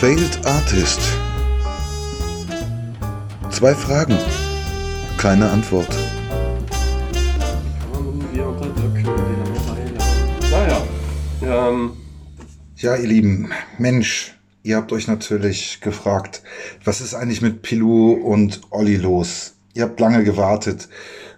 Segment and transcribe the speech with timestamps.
[0.00, 1.00] Failed Artist.
[3.50, 4.18] Zwei Fragen,
[5.16, 5.88] keine Antwort.
[10.50, 10.82] Naja.
[11.42, 11.92] Ähm,
[12.76, 16.42] Ja, ihr Lieben, Mensch, ihr habt euch natürlich gefragt,
[16.84, 19.54] was ist eigentlich mit Pilou und Olli los?
[19.72, 20.90] Ihr habt lange gewartet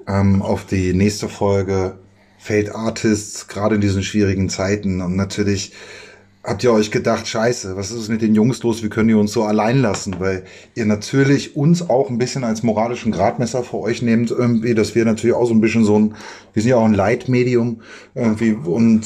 [0.09, 2.01] ähm, auf die nächste Folge
[2.39, 5.01] Failed Artists, gerade in diesen schwierigen Zeiten.
[5.01, 5.75] Und natürlich
[6.49, 8.83] habt ihr euch gedacht, scheiße, was ist mit den Jungs los?
[8.83, 10.17] Wie können die uns so allein lassen?
[10.19, 14.95] Weil ihr natürlich uns auch ein bisschen als moralischen Gradmesser für euch nehmt, irgendwie, dass
[14.95, 16.15] wir natürlich auch so ein bisschen so ein,
[16.55, 17.83] wir sind ja auch ein Leitmedium
[18.15, 19.03] irgendwie und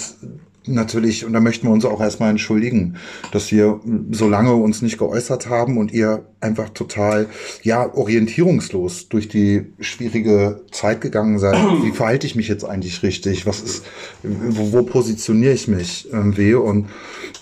[0.66, 2.96] natürlich, und da möchten wir uns auch erstmal entschuldigen,
[3.32, 3.80] dass wir
[4.12, 7.28] so lange uns nicht geäußert haben und ihr einfach total,
[7.62, 11.56] ja, orientierungslos durch die schwierige Zeit gegangen seid.
[11.82, 13.46] Wie verhalte ich mich jetzt eigentlich richtig?
[13.46, 13.84] Was ist,
[14.22, 16.54] wo, wo positioniere ich mich irgendwie?
[16.54, 16.88] Und,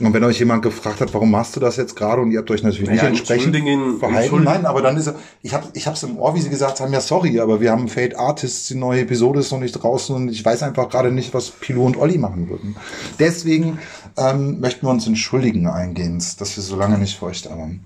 [0.00, 2.50] und wenn euch jemand gefragt hat, warum machst du das jetzt gerade und ihr habt
[2.50, 3.56] euch natürlich nicht entsprechend
[3.98, 4.44] verhalten.
[4.44, 6.92] Nein, aber dann ist er, ich habe ich hab's im Ohr, wie sie gesagt haben,
[6.92, 10.28] ja sorry, aber wir haben Fate Artists, die neue Episode ist noch nicht draußen und
[10.28, 12.76] ich weiß einfach gerade nicht, was Pilo und Olli machen würden.
[13.18, 13.78] Deswegen
[14.16, 17.80] ähm, möchten wir uns entschuldigen eingehend, dass wir so lange nicht für euch da waren.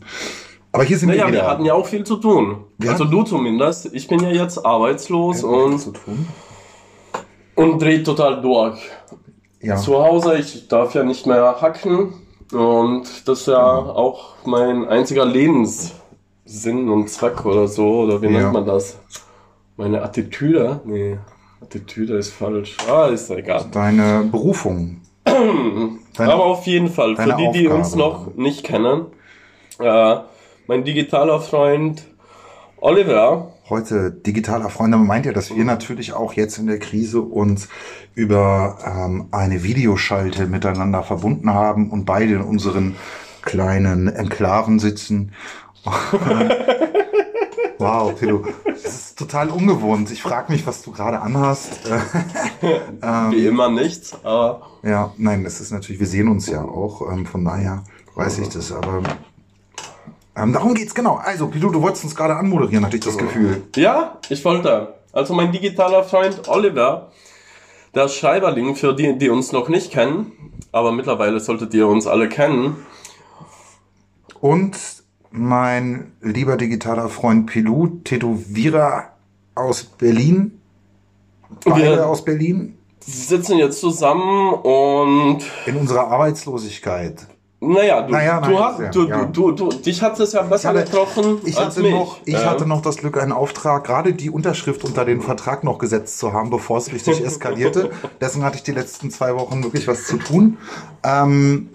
[0.75, 1.43] Aber hier sind naja, wir wieder.
[1.43, 2.65] wir hatten ja auch viel zu tun.
[2.79, 3.95] Wir also du zumindest.
[3.95, 6.27] Ich bin ja jetzt arbeitslos Wir und, zu tun.
[7.55, 8.81] und dreh total durch.
[9.61, 9.77] Ja.
[9.77, 12.15] Zu Hause, ich darf ja nicht mehr hacken.
[12.53, 18.01] Und das ist ja auch mein einziger Lebenssinn und Zweck oder so.
[18.01, 18.33] Oder wie Ja.
[18.33, 18.99] nennt man das?
[19.77, 20.81] Meine Attitüde?
[20.85, 21.19] Nee,
[21.63, 22.77] Attitüde ist falsch.
[22.91, 23.65] Ah, ist ja egal.
[23.73, 25.01] Deine Berufung.
[25.25, 29.07] Deine, Aber auf jeden Fall, für die, die uns noch nicht kennen,
[29.79, 30.17] äh,
[30.67, 32.05] mein digitaler Freund
[32.79, 37.69] Oliver, heute digitaler Freunde meint ja, dass wir natürlich auch jetzt in der Krise uns
[38.15, 42.97] über ähm, eine Videoschalte miteinander verbunden haben und beide in unseren
[43.43, 45.33] kleinen Enklaven sitzen.
[47.79, 50.11] wow, Pedro, das ist total ungewohnt.
[50.11, 51.81] Ich frage mich, was du gerade anhast.
[53.03, 57.13] Ähm, wie immer nichts, aber ja, nein, das ist natürlich, wir sehen uns ja auch,
[57.13, 57.85] ähm, von daher
[58.15, 59.03] weiß ich das, aber
[60.37, 61.17] ähm, darum geht's genau.
[61.17, 63.63] Also, Pedro, du wolltest uns gerade anmoderieren, hatte ich das Gefühl.
[63.77, 64.95] ja, ich wollte.
[65.13, 67.13] Also mein digitaler Freund Oliver,
[67.95, 70.33] der Schreiberling, für die, die uns noch nicht kennen,
[70.73, 72.77] aber mittlerweile solltet ihr uns alle kennen.
[74.41, 74.77] Und
[75.31, 79.11] mein lieber digitaler Freund Pilou, Tätowierer
[79.55, 80.61] aus Berlin.
[81.65, 82.77] Beide Wir- aus Berlin.
[83.01, 87.27] sitzen jetzt zusammen und In unserer Arbeitslosigkeit.
[87.69, 89.25] Naja, du, Naja, du, nein, hast, ja, du, ja.
[89.27, 91.91] du, du, dich hat es ja besser hatte- getroffen Ich als hatte, mich.
[91.93, 92.51] noch, ich Ja.
[92.51, 96.33] hatte noch das Glück, einen Auftrag, gerade die Unterschrift unter den Vertrag noch gesetzt zu
[96.33, 97.91] haben, bevor es richtig eskalierte.
[98.21, 100.59] Deswegen hatte ich die letzten zwei Wochen wirklich was zu tun.
[101.03, 101.71] Ähm,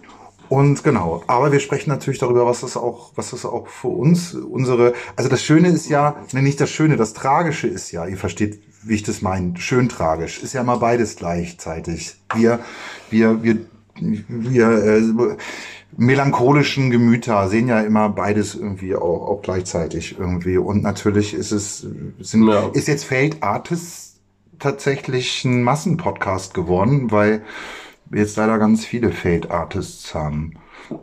[0.50, 4.34] und genau, aber wir sprechen natürlich darüber, was das auch, was das auch für uns,
[4.34, 8.18] unsere, also das Schöne ist ja, ne, nicht das Schöne, das Tragische ist ja, ihr
[8.18, 12.16] versteht, wie ich das meine, schön tragisch, ist ja mal beides gleichzeitig.
[12.34, 12.60] Wir,
[13.12, 13.58] wir, wir,
[14.00, 15.02] wir, äh,
[15.98, 20.58] melancholischen Gemüter sehen ja immer beides irgendwie auch, auch gleichzeitig irgendwie.
[20.58, 21.86] Und natürlich ist es,
[22.20, 22.70] sind, Ja.
[22.74, 24.20] ist jetzt Failed Artists
[24.60, 27.42] tatsächlich ein Massenpodcast geworden, weil
[28.06, 30.54] wir jetzt leider ganz viele Failed Artists haben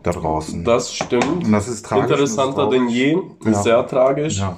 [0.03, 0.65] da draußen.
[0.65, 1.45] Das stimmt.
[1.45, 2.11] Und das ist tragisch.
[2.11, 3.17] Interessanter denn je.
[3.45, 3.55] Ja.
[3.55, 4.39] Sehr tragisch.
[4.39, 4.57] Ja.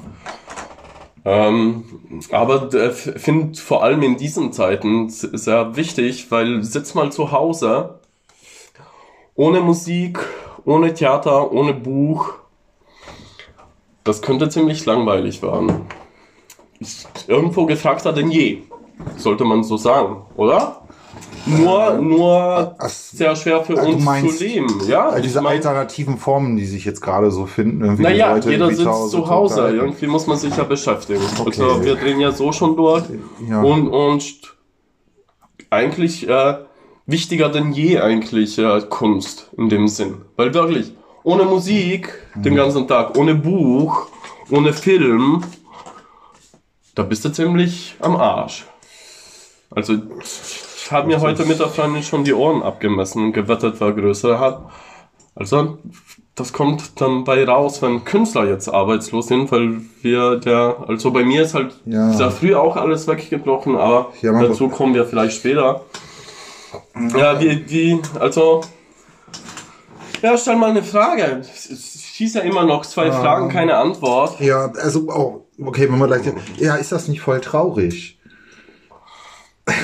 [1.25, 1.85] Ähm,
[2.33, 7.98] aber äh, finde vor allem in diesen Zeiten sehr wichtig, weil sitz mal zu Hause,
[9.39, 10.19] ohne Musik,
[10.65, 12.35] ohne Theater, ohne Buch.
[14.05, 15.83] Das könnte ziemlich langweilig werden.
[16.81, 18.63] Ist irgendwo gefragter denn je,
[19.17, 20.83] sollte man so sagen, oder?
[21.47, 25.19] Nur, nur Ach, sehr schwer für uns meinst, zu leben, ja?
[25.21, 27.83] Diese Ich mein- alternativen Formen, die sich jetzt gerade so finden.
[27.83, 29.69] irgendwie naja, Leute jeder sitzt zu Hause.
[29.71, 31.23] Irgendwie muss man sich ja beschäftigen.
[31.39, 31.63] Okay.
[31.63, 33.05] Also wir drehen ja so schon durch.
[33.49, 33.63] Ja.
[33.63, 34.57] Und, und
[35.71, 36.55] eigentlich äh,
[37.09, 40.19] wichtiger denn je eigentlich äh, Kunst in dem Sinn.
[40.37, 40.93] Weil wirklich,
[41.25, 42.43] ohne Musik Mhm.
[42.45, 44.07] den ganzen Tag, ohne Buch,
[44.51, 45.43] ohne Film,
[46.95, 48.65] da bist du ziemlich am Arsch.
[49.71, 53.93] Also ich habe mir heute mit der Freundin schon die Ohren abgemessen und gewettet, wer
[53.93, 54.63] größer hat.
[55.35, 55.79] Also
[56.35, 61.25] das kommt dann bei raus, wenn Künstler jetzt arbeitslos sind, weil wir der, also bei
[61.25, 62.11] mir ist halt Ja.
[62.13, 65.83] sehr früh auch alles weggebrochen, aber Ja, dazu kommen wir vielleicht später.
[67.17, 68.63] Ja, wie, wie, also,
[70.23, 71.41] ja, stell mal eine Frage.
[71.41, 74.41] Es es schießt ja immer noch zwei Fragen, keine Antwort.
[74.41, 76.23] Ja, also auch, okay, wenn wir gleich.
[76.57, 78.19] Ja, ist das nicht voll traurig?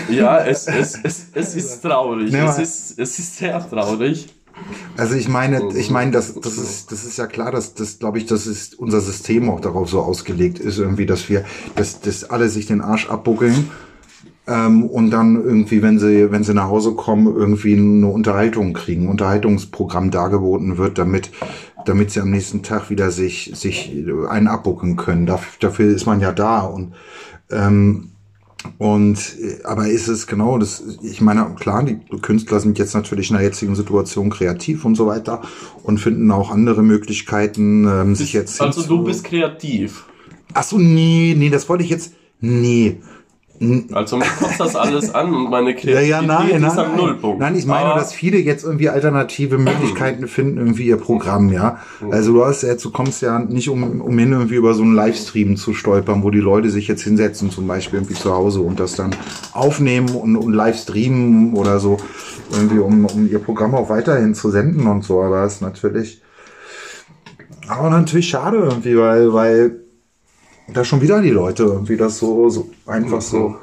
[0.08, 2.32] Ja, es, es, es, es ist traurig.
[2.32, 4.28] Ja, Es aber- ist, es ist sehr traurig.
[4.96, 8.18] Also ich meine, ich meine, das, das ist, das ist ja klar, dass das, glaube
[8.18, 11.44] ich, das ist unser System auch darauf so ausgelegt ist, irgendwie, dass wir,
[11.74, 13.70] dass, dass alle sich den Arsch abbuckeln
[14.46, 19.08] ähm, und dann irgendwie, wenn sie, wenn sie nach Hause kommen, irgendwie eine Unterhaltung kriegen,
[19.08, 21.30] Unterhaltungsprogramm dargeboten wird, damit,
[21.86, 23.92] damit sie am nächsten Tag wieder sich, sich
[24.28, 25.26] einen abbucken können.
[25.26, 26.92] Dafür, dafür ist man ja da und
[27.50, 28.10] ähm,
[28.78, 30.82] und aber ist es genau das?
[31.02, 35.06] Ich meine, klar, die Künstler sind jetzt natürlich in der jetzigen Situation kreativ und so
[35.06, 35.42] weiter
[35.82, 38.60] und finden auch andere Möglichkeiten, ähm, sich jetzt.
[38.60, 40.06] Also du bist kreativ.
[40.54, 42.14] Ach so, nee, nee, das wollte ich jetzt.
[42.40, 43.00] Nee,
[43.92, 46.96] also mir kommt das alles an und meine Kreativität ja, ja, nein, ist nein, am
[46.96, 47.40] Nullpunkt.
[47.40, 51.78] Nein, ich meine, Aber dass viele jetzt irgendwie alternative Möglichkeiten finden, irgendwie ihr Programm, ja.
[52.10, 55.56] Also du hast jetzt, du kommst ja nicht um, umhin, irgendwie über so einen Livestream
[55.56, 58.96] zu stolpern, wo die Leute sich jetzt hinsetzen, zum Beispiel irgendwie zu Hause und das
[58.96, 59.14] dann
[59.52, 61.98] aufnehmen und, und live streamen oder so,
[62.52, 65.22] irgendwie, um, um ihr Programm auch weiterhin zu senden und so.
[65.22, 66.22] Aber das ist natürlich,
[67.68, 69.83] aber natürlich schade irgendwie, weil, weil
[70.72, 73.56] da schon wieder die Leute irgendwie das so, so einfach so,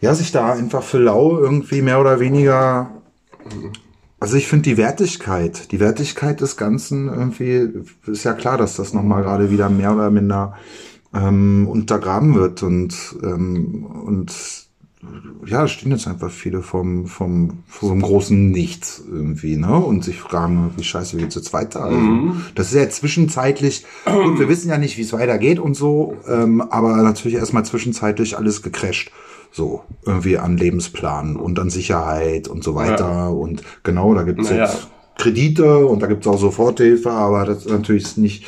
[0.00, 2.90] ja, sich da einfach für lau irgendwie mehr oder weniger.
[4.20, 7.68] Also ich finde die Wertigkeit, die Wertigkeit des Ganzen irgendwie,
[8.06, 10.54] ist ja klar, dass das nochmal gerade wieder mehr oder minder
[11.14, 14.63] ähm, untergraben wird und, ähm, und
[15.46, 19.74] ja, stehen jetzt einfach viele vom, vom, so einem großen Nichts irgendwie, ne?
[19.74, 21.84] Und sich fragen, wie scheiße, wie geht's jetzt weiter?
[21.84, 22.42] Also, Mhm.
[22.54, 26.60] Das ist ja zwischenzeitlich, gut, wir wissen ja nicht, wie es weitergeht und so, ähm,
[26.60, 29.10] aber natürlich erstmal zwischenzeitlich alles gecrasht.
[29.52, 33.08] So, irgendwie an Lebensplan und an Sicherheit und so weiter.
[33.08, 33.28] Ja.
[33.28, 34.64] Und genau, da gibt's Naja.
[34.64, 38.44] jetzt Kredite und da gibt's auch Soforthilfe, aber das ist natürlich nicht,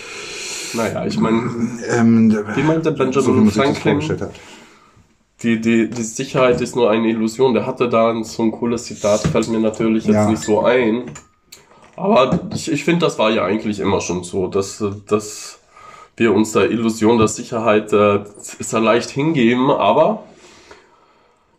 [0.75, 1.43] naja, ich meine,
[1.91, 4.35] ähm, wie meinte so, Benjamin das Franklin, vorgestellt hat.
[5.43, 7.53] Die, die, die Sicherheit ist nur eine Illusion.
[7.55, 10.31] Der hatte da so ein cooles Zitat, fällt mir natürlich jetzt Ja.
[10.31, 11.11] nicht so ein.
[11.97, 15.59] Aber ich, ich finde, das war ja eigentlich immer schon so, dass, dass
[16.17, 19.71] wir uns der Illusion der Sicherheit äh, sehr leicht hingeben.
[19.71, 20.25] Aber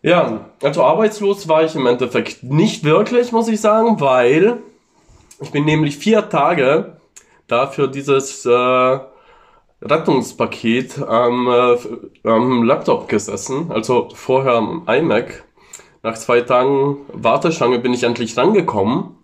[0.02, 4.58] ja, also arbeitslos war ich im Endeffekt nicht wirklich, muss ich sagen, weil
[5.40, 6.96] ich bin nämlich vier Tage
[7.46, 8.98] dafür dieses äh,
[9.80, 15.44] Rettungspaket am, äh, am Laptop gesessen, also vorher am iMac.
[16.02, 19.16] Nach zwei Tagen Warteschlange bin ich endlich rangekommen,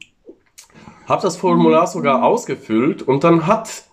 [1.09, 3.85] habe das Formular sogar ausgefüllt und dann hat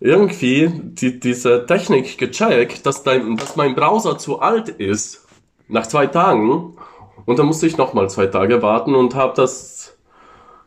[0.00, 5.26] irgendwie die, diese Technik gecheckt, dass, dein, dass mein Browser zu alt ist.
[5.68, 6.76] Nach zwei Tagen.
[7.26, 9.96] Und dann musste ich nochmal zwei Tage warten und habe das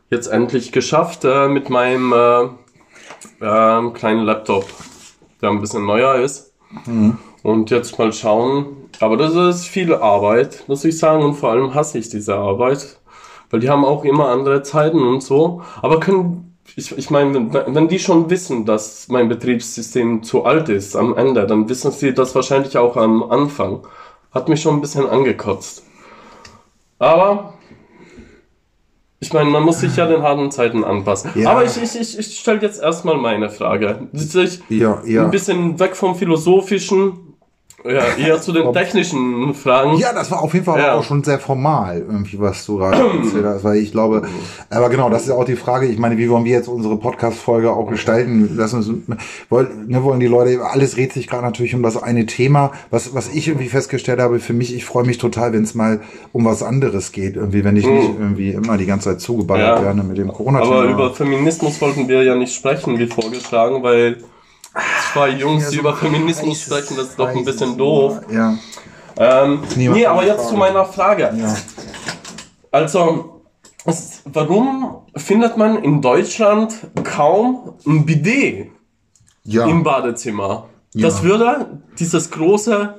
[0.08, 2.48] jetzt endlich geschafft äh, mit meinem äh,
[3.42, 4.66] ähm, kleinen Laptop,
[5.44, 6.52] der ein bisschen neuer ist.
[7.42, 8.88] Und jetzt mal schauen.
[9.00, 11.22] Aber das ist viel Arbeit, muss ich sagen.
[11.22, 12.98] Und vor allem hasse ich diese Arbeit.
[13.50, 15.62] Weil die haben auch immer andere Zeiten und so.
[15.82, 20.68] Aber können, ich, ich meine, wenn, wenn die schon wissen, dass mein Betriebssystem zu alt
[20.68, 23.86] ist am Ende, dann wissen sie das wahrscheinlich auch am Anfang.
[24.32, 25.84] Hat mich schon ein bisschen angekotzt.
[26.98, 27.54] Aber
[29.24, 31.30] ich meine, man muss sich ja den harten Zeiten anpassen.
[31.34, 31.52] Ja.
[31.52, 34.06] Aber ich, ich, ich, ich stelle jetzt erstmal meine Frage.
[34.12, 34.20] Ich,
[34.68, 35.24] Ja, ja.
[35.24, 37.33] Ein bisschen weg vom Philosophischen,
[37.84, 39.96] ja, eher zu den technischen Fragen.
[39.98, 40.94] Ja, das war auf jeden Fall Ja.
[40.94, 44.22] auch schon sehr formal, irgendwie, was du gerade erzählt hast, weil ich glaube,
[44.70, 47.70] aber genau, das ist auch die Frage, ich meine, wie wollen wir jetzt unsere Podcast-Folge
[47.70, 48.50] auch gestalten?
[48.56, 48.90] Lass uns,
[49.50, 53.14] wollen, ne, wollen die Leute, alles dreht sich gerade natürlich um das eine Thema, was,
[53.14, 56.00] was ich irgendwie festgestellt habe, für mich, ich freue mich total, wenn es mal
[56.32, 59.84] um was anderes geht, irgendwie, wenn ich nicht irgendwie immer die ganze Zeit zugeballert Ja.
[59.84, 60.74] werde mit dem Corona-Thema.
[60.74, 64.16] Aber über Feminismus wollten wir ja nicht sprechen, wie vorgeschlagen, weil
[65.12, 68.20] zwei Jungs, die über Feminismus sprechen, das ist doch ein bisschen doof.
[68.30, 68.56] Ja.
[69.16, 70.48] Ähm, nee, aber jetzt Frage.
[70.48, 71.32] zu meiner Frage.
[71.36, 71.56] Ja.
[72.72, 73.42] Also,
[73.84, 78.68] es, warum findet man in Deutschland kaum ein Bidet
[79.44, 79.66] Ja.
[79.66, 80.68] im Badezimmer?
[80.94, 81.22] Das Ja.
[81.24, 81.66] würde
[81.98, 82.94] dieses große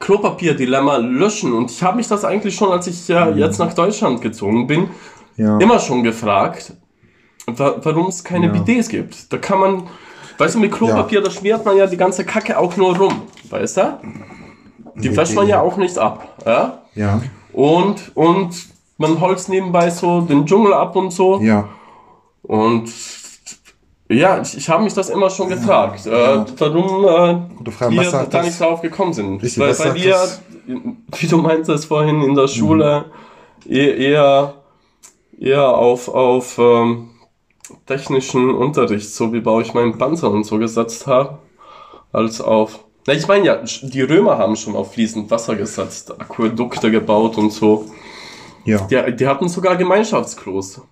[0.00, 1.52] Klopapier-Dilemma löschen.
[1.54, 4.90] Und ich habe mich das eigentlich schon, als ich ja jetzt nach Deutschland gezogen bin,
[5.36, 5.60] Mhm.
[5.60, 6.72] immer schon gefragt,
[7.46, 8.48] wa warum es keine.
[8.50, 9.32] Bidets gibt.
[9.32, 9.88] Da kann man,
[10.38, 13.76] weißt du, mit Klopapier, da schmiert man ja die ganze Kacke auch nur rum, weißt
[13.76, 14.00] du?
[14.94, 16.82] Die wäscht man ja auch nicht ab, ja?
[16.94, 17.20] Ja.
[17.52, 18.50] Und, und
[18.96, 21.40] man holzt nebenbei so den Dschungel ab und so.
[21.40, 21.68] Ja.
[22.42, 22.92] Und
[24.08, 27.92] ja, ich, ich habe mich das immer schon gefragt, äh, warum äh, Gute Frage.
[27.94, 28.46] wir da das?
[28.46, 29.42] nicht drauf gekommen sind.
[29.42, 30.42] Richtig, weil wir, das?
[31.18, 33.06] wie du meintest vorhin in der Schule,
[33.68, 34.54] eh- eher,
[35.38, 37.10] eher auf, auf ähm,
[37.86, 41.38] technischen Unterricht, so wie baue ich meinen Panzer und so gesetzt habe,
[42.12, 42.84] als auf...
[43.06, 47.52] Na, ich meine ja, die Römer haben schon auf fließend Wasser gesetzt, Aquädukte gebaut und
[47.52, 47.86] so.
[48.64, 48.86] Ja.
[48.86, 50.82] Die, die hatten sogar Gemeinschaftsklos.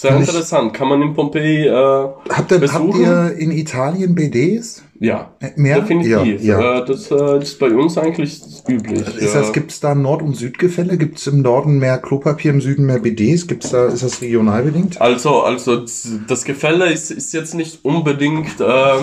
[0.00, 0.72] Sehr ich- interessant.
[0.74, 3.00] Kann man in Pompeji äh, Habt ihr, habt besuchen?
[3.00, 4.82] ihr in Italien BDs?
[5.00, 5.80] Ja, Äh, Mehr?
[5.80, 6.42] definitiv.
[6.42, 6.78] Ja, ja.
[6.80, 9.00] Äh, das äh, ist bei uns eigentlich üblich.
[9.16, 9.40] Ist ja.
[9.40, 10.98] das, gibt es da Nord- und Südgefälle?
[10.98, 13.46] Gibt es im Norden mehr Klopapier, im Süden mehr BDs?
[13.48, 15.00] Gibt's da, ist das regional bedingt?
[15.00, 15.84] Also, also
[16.28, 18.98] das Gefälle ist, ist jetzt nicht unbedingt, äh,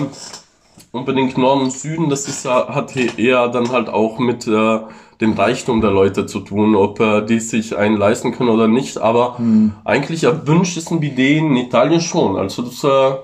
[0.92, 4.78] unbedingt Norden und Süden, das ist, ja- hat hier eher dann halt auch mit äh,
[5.20, 8.98] dem Reichtum der Leute zu tun, ob äh, die sich einen leisten können oder nicht.
[8.98, 9.38] Aber
[9.84, 12.36] eigentlich erwünscht ist ein Bidet in Italien schon.
[12.36, 13.14] Also das, äh,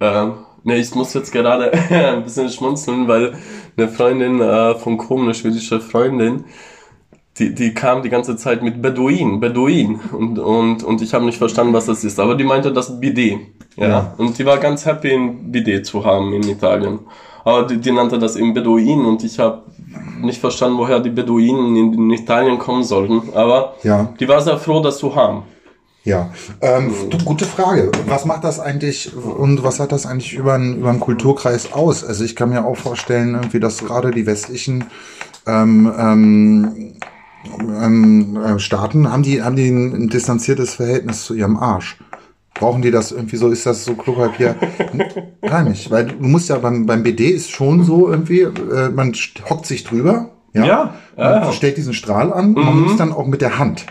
[0.00, 0.30] äh,
[0.62, 3.34] ne, ich muss jetzt gerade ein bisschen schmunzeln, weil
[3.76, 6.44] eine Freundin äh, von Chrom, eine schwedische Freundin,
[7.38, 10.00] die, die kam die ganze Zeit mit Beduin, Beduin.
[10.12, 12.20] Und, und, und ich habe nicht verstanden, was das ist.
[12.20, 13.40] Aber die meinte das Bidet.
[13.76, 13.88] Ja.
[13.88, 14.14] Ja.
[14.18, 17.00] Und die war ganz happy, ein Bidet zu haben in Italien.
[17.44, 19.62] Aber die, die nannte das eben Beduin und ich habe
[20.20, 23.22] nicht verstanden, woher die Beduinen in, in Italien kommen sollten.
[23.34, 24.08] Aber Ja.
[24.18, 25.42] die war sehr froh, das zu haben.
[26.04, 26.92] Ja, ähm,
[27.24, 27.90] gute Frage.
[28.06, 32.04] Was macht das eigentlich und was hat das eigentlich über einen, über einen Kulturkreis aus?
[32.04, 34.84] Also ich kann mir auch vorstellen, irgendwie, dass gerade die westlichen
[35.46, 36.92] ähm, ähm,
[37.58, 41.96] ähm, äh, Staaten haben die haben die ein distanziertes Verhältnis zu ihrem Arsch.
[42.54, 43.48] Brauchen die das irgendwie so?
[43.50, 44.54] Ist das so Klopapier?
[45.42, 49.12] Gar nicht, weil du musst ja beim, beim BD ist schon so irgendwie, äh, man
[49.50, 51.46] hockt sich drüber, ja, Ja, man ja.
[51.48, 51.52] Mhm.
[51.52, 53.86] stellt diesen Strahl an und man muss dann auch mit der Hand.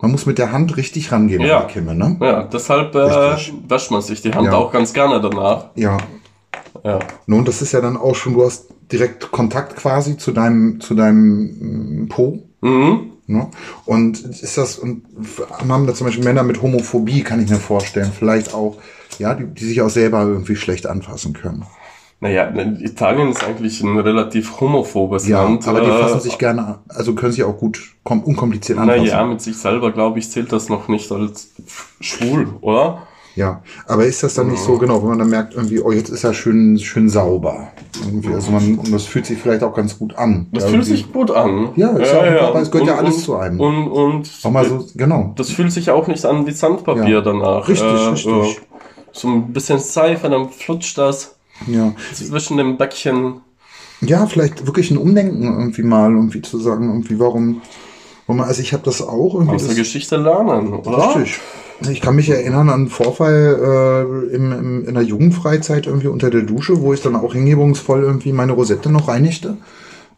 [0.00, 1.60] Man muss mit der Hand richtig rangehen Ja.
[1.62, 2.16] an die Kimme, ne?
[2.20, 3.36] Ja, deshalb äh,
[3.68, 4.54] wäscht man sich die Hand Ja.
[4.54, 5.66] auch ganz gerne danach.
[5.74, 5.96] Ja.
[6.84, 6.98] Ja.
[7.26, 10.94] Nun, das ist ja dann auch schon, du hast direkt Kontakt quasi zu deinem, zu
[10.94, 12.38] deinem mm, Po.
[12.60, 13.12] Mhm.
[13.26, 13.48] Ne?
[13.86, 15.04] Und ist das, und
[15.68, 18.76] haben da zum Beispiel Männer mit Homophobie, kann ich mir vorstellen, vielleicht auch,
[19.18, 21.64] ja, die, die sich auch selber irgendwie schlecht anfassen können.
[22.20, 22.50] Naja,
[22.80, 25.66] Italien ist eigentlich ein relativ homophobes Ja, Land.
[25.68, 29.04] aber die äh, fassen sich gerne, an- also können sich auch gut kom unkompliziert anfassen.
[29.04, 31.50] Naja, mit sich selber, glaube ich, zählt das noch nicht als
[32.00, 33.06] schwul, oder?
[33.36, 36.08] Ja, aber ist das dann nicht so, genau, wenn man dann merkt, irgendwie, oh, jetzt
[36.08, 37.68] ist er schön, schön sauber.
[38.04, 40.46] Irgendwie, also man, und das fühlt sich vielleicht auch ganz gut an.
[40.52, 41.70] Das ja, fühlt sich gut an.
[41.74, 43.58] Ja, ja auch- aber es gehört ja alles zu einem.
[43.58, 45.32] Und, und Auch mal so, genau.
[45.36, 47.20] das fühlt sich auch nicht an wie Sandpapier Ja.
[47.22, 47.66] danach.
[47.68, 48.60] Richtig, Äh, richtig.
[49.12, 51.34] So ein bisschen Seife, dann flutscht das
[51.66, 51.92] Ja.
[52.12, 53.40] zwischen dem Bäckchen.
[54.00, 57.62] ja, vielleicht wirklich ein Umdenken irgendwie mal, irgendwie zu sagen, irgendwie warum,
[58.28, 59.54] warum also ich habe das auch irgendwie.
[59.56, 61.16] Aus der Geschichte lernen, oder?
[61.16, 61.40] richtig.
[61.80, 66.30] Ich kann mich erinnern an einen Vorfall äh, im, im, in der Jugendfreizeit irgendwie unter
[66.30, 69.56] der Dusche, wo ich dann auch hingebungsvoll irgendwie meine Rosette noch reinigte.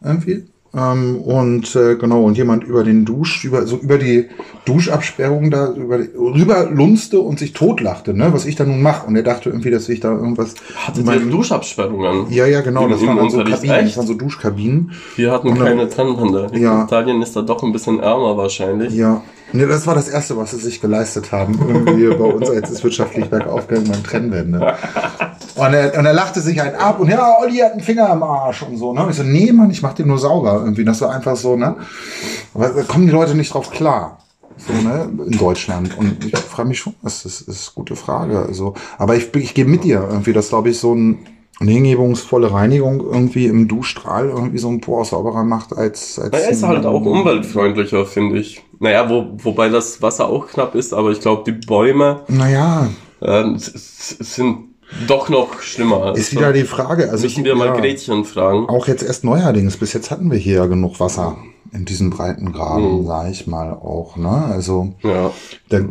[0.03, 0.45] Irgendwie.
[0.75, 4.25] Ähm, und äh, genau, und jemand über den Dusch, über, so über die
[4.65, 9.07] Duschabsperrung da über, rüber lunzte und sich totlachte, ne, was ich da nun mache.
[9.07, 10.55] Und er dachte irgendwie, dass ich da irgendwas.
[10.75, 12.27] Hattet mit ihr meinem- Duschabsperrungen?
[12.31, 14.91] ja, ja, genau, das waren so Unterricht, Kabinen, das waren so Duschkabinen.
[15.15, 16.47] Wir hatten Und keine Trennwände.
[16.53, 16.83] In Ja.
[16.83, 18.93] Italien ist da doch ein bisschen ärmer wahrscheinlich.
[18.93, 19.21] Ja,
[19.53, 21.57] ne, das war das Erste, was sie sich geleistet haben.
[21.67, 24.75] Irgendwie bei uns, als es wirtschaftlich bergauf ging beim Trennwände.
[25.57, 28.23] Und er, und er lachte sich einen ab und ja, Olli hat einen Finger am
[28.23, 28.93] Arsch und so.
[28.93, 29.03] Ne?
[29.03, 30.61] Und ich so, nee, Mann, ich mach den nur sauber.
[30.63, 31.75] Irgendwie, das war einfach so, ne?
[32.53, 34.19] Aber da kommen die Leute nicht drauf klar.
[34.57, 35.95] So, ne, in Deutschland.
[35.97, 38.39] Und ich frage mich schon, das ist, das ist eine gute Frage.
[38.39, 41.19] Also, aber ich, ich gehe mit dir irgendwie, dass, glaube ich, so ein,
[41.59, 46.47] eine hingebungsvolle Reinigung irgendwie im Duschstrahl irgendwie so ein Po sauberer macht als, als Naja,
[46.49, 48.63] ist halt auch umweltfreundlicher, finde ich.
[48.79, 52.89] Naja, wo, wobei das Wasser auch knapp ist, aber ich glaube, die Bäume Naja,
[53.21, 54.66] äh, sind
[55.07, 56.15] doch noch schlimmer.
[56.15, 57.09] Ist wieder die Frage.
[57.11, 58.67] Also Müssen wir mal ja, Gretchen fragen.
[58.69, 59.77] Auch jetzt erst neuerdings.
[59.77, 61.37] Bis jetzt hatten wir hier ja genug Wasser
[61.73, 63.05] in diesen breiten Graben, Mhm.
[63.07, 64.15] sag ich mal auch.
[64.15, 64.29] Ne?
[64.29, 65.31] Also Ja.
[65.67, 65.81] da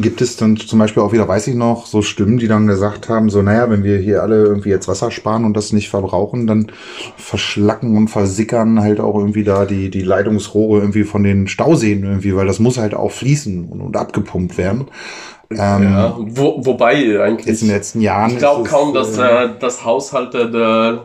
[0.00, 3.10] gibt es dann zum Beispiel auch wieder, weiß ich noch, so Stimmen, die dann gesagt
[3.10, 6.46] haben, so naja, wenn wir hier alle irgendwie jetzt Wasser sparen und das nicht verbrauchen,
[6.46, 6.72] dann
[7.18, 12.34] verschlacken und versickern halt auch irgendwie da die, die Leitungsrohre irgendwie von den Stauseen irgendwie,
[12.34, 14.86] weil das muss halt auch fließen und, und abgepumpt werden.
[15.50, 16.14] Ähm, ja.
[16.18, 17.46] Wo, wobei eigentlich.
[17.46, 18.30] Jetzt in den letzten Jahren.
[18.32, 21.04] Ich glaube kaum, dass äh, das Haushalte der,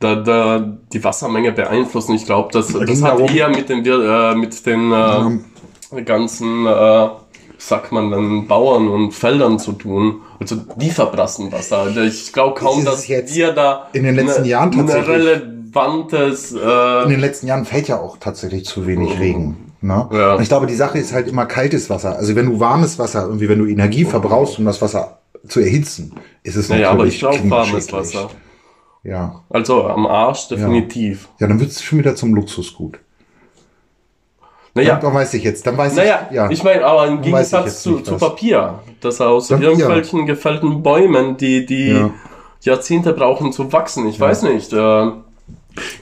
[0.00, 2.14] der, der, die Wassermenge beeinflussen.
[2.14, 7.08] Ich glaube, das, das hat darum- eher mit den, äh, mit den äh, ganzen, äh,
[7.58, 10.22] sagt man dann, Bauern und Feldern zu tun.
[10.40, 11.78] Also die verbrassen Wasser.
[11.78, 16.52] Also Ich glaube kaum, dass jetzt wir da in den letzten eine, Jahren tatsächlich- relevantes
[16.54, 19.67] äh, in den letzten Jahren fällt ja auch tatsächlich zu wenig Regen.
[19.80, 20.08] Ne?
[20.12, 20.34] Ja.
[20.34, 22.16] Und ich glaube, die Sache ist halt immer kaltes Wasser.
[22.16, 26.14] Also wenn du warmes Wasser, irgendwie, wenn du Energie verbrauchst, um das Wasser zu erhitzen,
[26.42, 27.92] ist es Naja, aber natürlich ich glaube warmes.
[27.92, 28.28] Wasser.
[29.04, 29.42] Ja.
[29.48, 31.28] Also am Arsch definitiv.
[31.38, 32.98] Ja, dann wird es schon wieder zum Luxusgut.
[34.74, 35.66] Naja, Dann weiß ich jetzt.
[35.66, 36.36] Dann weiß Naja, ich.
[36.36, 36.50] Ja.
[36.50, 38.16] ich meine, aber im Gegensatz zu, zu.
[38.16, 42.10] Papier, das aus Dann- irgendwelchen gefällten Bäumen, die, die Ja.
[42.60, 44.06] Jahrzehnte brauchen zu wachsen.
[44.08, 44.72] Ich weiß nicht.
[44.72, 45.10] Äh,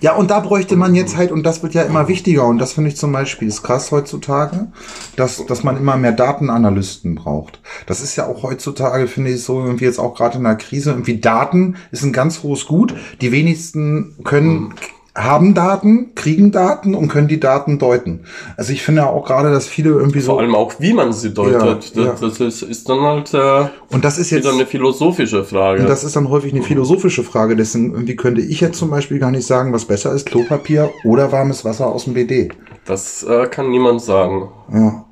[0.01, 2.73] Ja, und da bräuchte man jetzt halt, und das wird ja immer wichtiger, und das
[2.73, 4.69] finde ich zum Beispiel ist krass heutzutage,
[5.17, 7.61] dass, dass man immer mehr Datenanalysten braucht.
[7.87, 10.91] Das ist ja auch heutzutage, finde ich, so irgendwie jetzt auch gerade in der Krise,
[10.91, 12.95] irgendwie Daten ist ein ganz hohes Gut.
[13.21, 14.75] Die wenigsten können,
[15.17, 18.21] haben Daten, kriegen Daten und können die Daten deuten.
[18.57, 20.33] Also ich finde auch gerade, dass viele irgendwie so.
[20.33, 21.95] Vor allem auch, wie man sie deutet.
[21.95, 22.11] Ja, ja.
[22.11, 25.81] das, das ist, ist dann halt äh, und das ist jetzt wieder eine philosophische Frage.
[25.81, 27.57] Und das ist dann häufig eine philosophische Frage.
[27.57, 31.33] Deswegen irgendwie könnte ich jetzt zum Beispiel gar nicht sagen, was besser ist, Klopapier oder
[31.33, 32.51] warmes Wasser aus dem BD.
[32.85, 34.51] Das äh, kann niemand sagen.
[34.73, 35.05] Ja.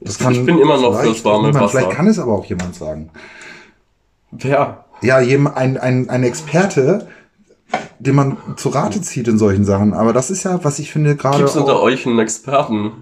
[0.00, 1.78] Das kann ich bin immer noch fürs warme niemand, Wasser.
[1.78, 3.10] Vielleicht kann es aber auch jemand sagen.
[4.30, 4.84] Wer?
[5.02, 7.06] Ja, jemand, ein, ein, ein Experte,
[7.98, 9.92] den man zu Rate zieht in solchen Sachen.
[9.94, 11.38] Aber das ist ja, was ich finde, gerade.
[11.38, 12.92] Gibt's unter auch- euch einen Experten?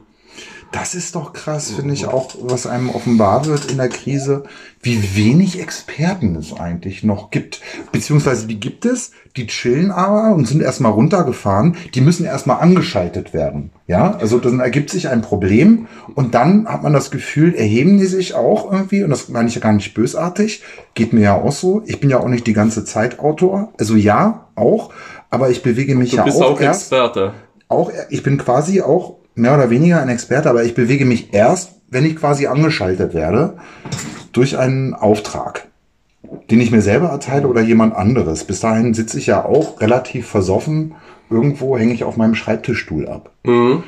[0.73, 4.45] Das ist doch krass, finde ich auch, was einem offenbar wird in der Krise,
[4.81, 7.61] wie wenig Experten es eigentlich noch gibt.
[7.93, 13.35] Beziehungsweise die gibt es, die chillen aber und sind erstmal runtergefahren, die müssen erstmal angeschaltet
[13.35, 13.71] werden.
[13.87, 18.07] Ja, also dann ergibt sich ein Problem und dann hat man das Gefühl, erheben die
[18.07, 20.63] sich auch irgendwie, und das meine ich ja gar nicht bösartig,
[20.95, 21.83] geht mir ja auch so.
[21.85, 24.91] Ich bin ja auch nicht die ganze Zeit Autor, also ja, auch,
[25.29, 27.35] aber ich bewege mich Du ja bist auch, auch erst Experte.
[27.69, 31.73] auch, ich bin quasi auch mehr oder weniger ein Experte, aber ich bewege mich erst,
[31.91, 33.57] wenn ich quasi angeschaltet werde,
[34.33, 35.69] durch einen Auftrag,
[36.51, 38.45] den ich mir selber erteile oder jemand anderes.
[38.45, 40.95] Bis dahin sitze ich ja auch relativ versoffen.
[41.31, 43.31] Irgendwo hänge ich auf meinem Schreibtischstuhl ab.
[43.45, 43.83] Mhm.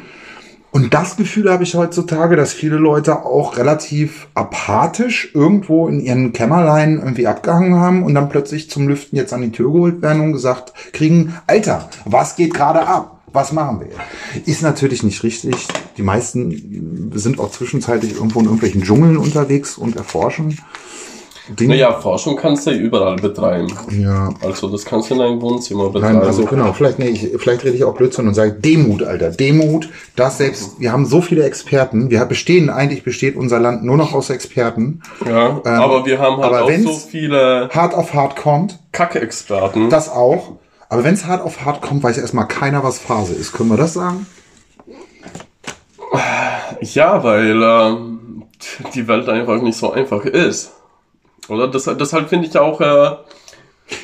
[0.74, 6.32] Und das Gefühl habe ich heutzutage, dass viele Leute auch relativ apathisch irgendwo in ihren
[6.32, 10.20] Kämmerlein irgendwie abgehangen haben und dann plötzlich zum Lüften jetzt an die Tür geholt werden
[10.20, 13.13] und gesagt kriegen, Alter, was geht gerade ab?
[13.34, 14.42] Was machen wir?
[14.46, 15.66] Ist natürlich nicht richtig.
[15.96, 20.56] Die meisten sind auch zwischenzeitlich irgendwo in irgendwelchen Dschungeln unterwegs und erforschen
[21.48, 21.74] Dinge.
[21.74, 23.68] Naja, Forschung kannst du ja überall betreiben.
[23.90, 24.32] Ja.
[24.40, 26.18] Also das kannst du in deinem Wohnzimmer betreiben.
[26.18, 29.30] Nein, also genau, vielleicht, nee, ich, vielleicht rede ich auch Blödsinn und sage Demut, Alter.
[29.30, 33.96] Demut, dass selbst, wir haben so viele Experten, wir bestehen, eigentlich besteht unser Land nur
[33.96, 35.02] noch aus Experten.
[35.26, 39.90] ja, aber wir haben halt ähm, auch so viele Hart auf hart kommt, Kacke-Experten.
[39.90, 40.52] das auch.
[40.94, 43.52] Aber wenn es hart auf hart kommt, weiß erstmal keiner, was Phase ist.
[43.52, 44.26] Können wir das sagen?
[46.80, 48.44] Ja, weil ähm,
[48.94, 50.70] die Welt einfach nicht so einfach ist.
[51.48, 53.16] Oder deshalb, deshalb finde ich auch, äh,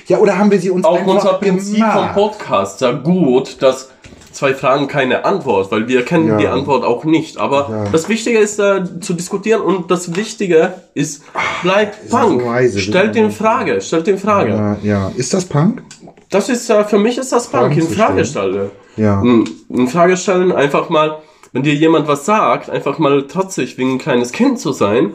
[0.09, 1.97] Ja, oder haben wir sie uns auch unser Prinzip gemacht?
[1.97, 3.91] vom Podcast ja gut, dass
[4.33, 6.37] zwei Fragen keine Antwort, weil wir kennen Ja.
[6.39, 7.39] die Antwort auch nicht.
[7.39, 7.85] Aber Ja.
[7.93, 11.23] das Wichtige ist äh, zu diskutieren und das Wichtige ist,
[11.63, 12.41] bleib ja Punk.
[12.43, 14.51] so weise, stellt in Frage, stellt in Frage.
[14.51, 15.13] Ja, ja.
[15.17, 15.83] Ist das Punk?
[16.31, 18.53] Das ist, äh, für mich ist das Punk, in zu Frage stellen.
[18.53, 18.71] stellen.
[18.97, 19.21] Ja.
[19.21, 21.19] In, in Frage stellen, einfach mal,
[21.53, 25.13] wenn dir jemand was sagt, einfach mal trotzig wie ein kleines Kind zu sein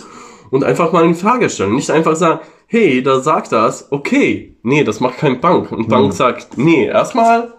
[0.52, 1.76] und einfach mal in Frage stellen.
[1.76, 5.72] Nicht einfach sagen, hey, da sagt das, okay, nee, das macht kein Bank.
[5.72, 7.54] Und Bank sagt, nee, erstmal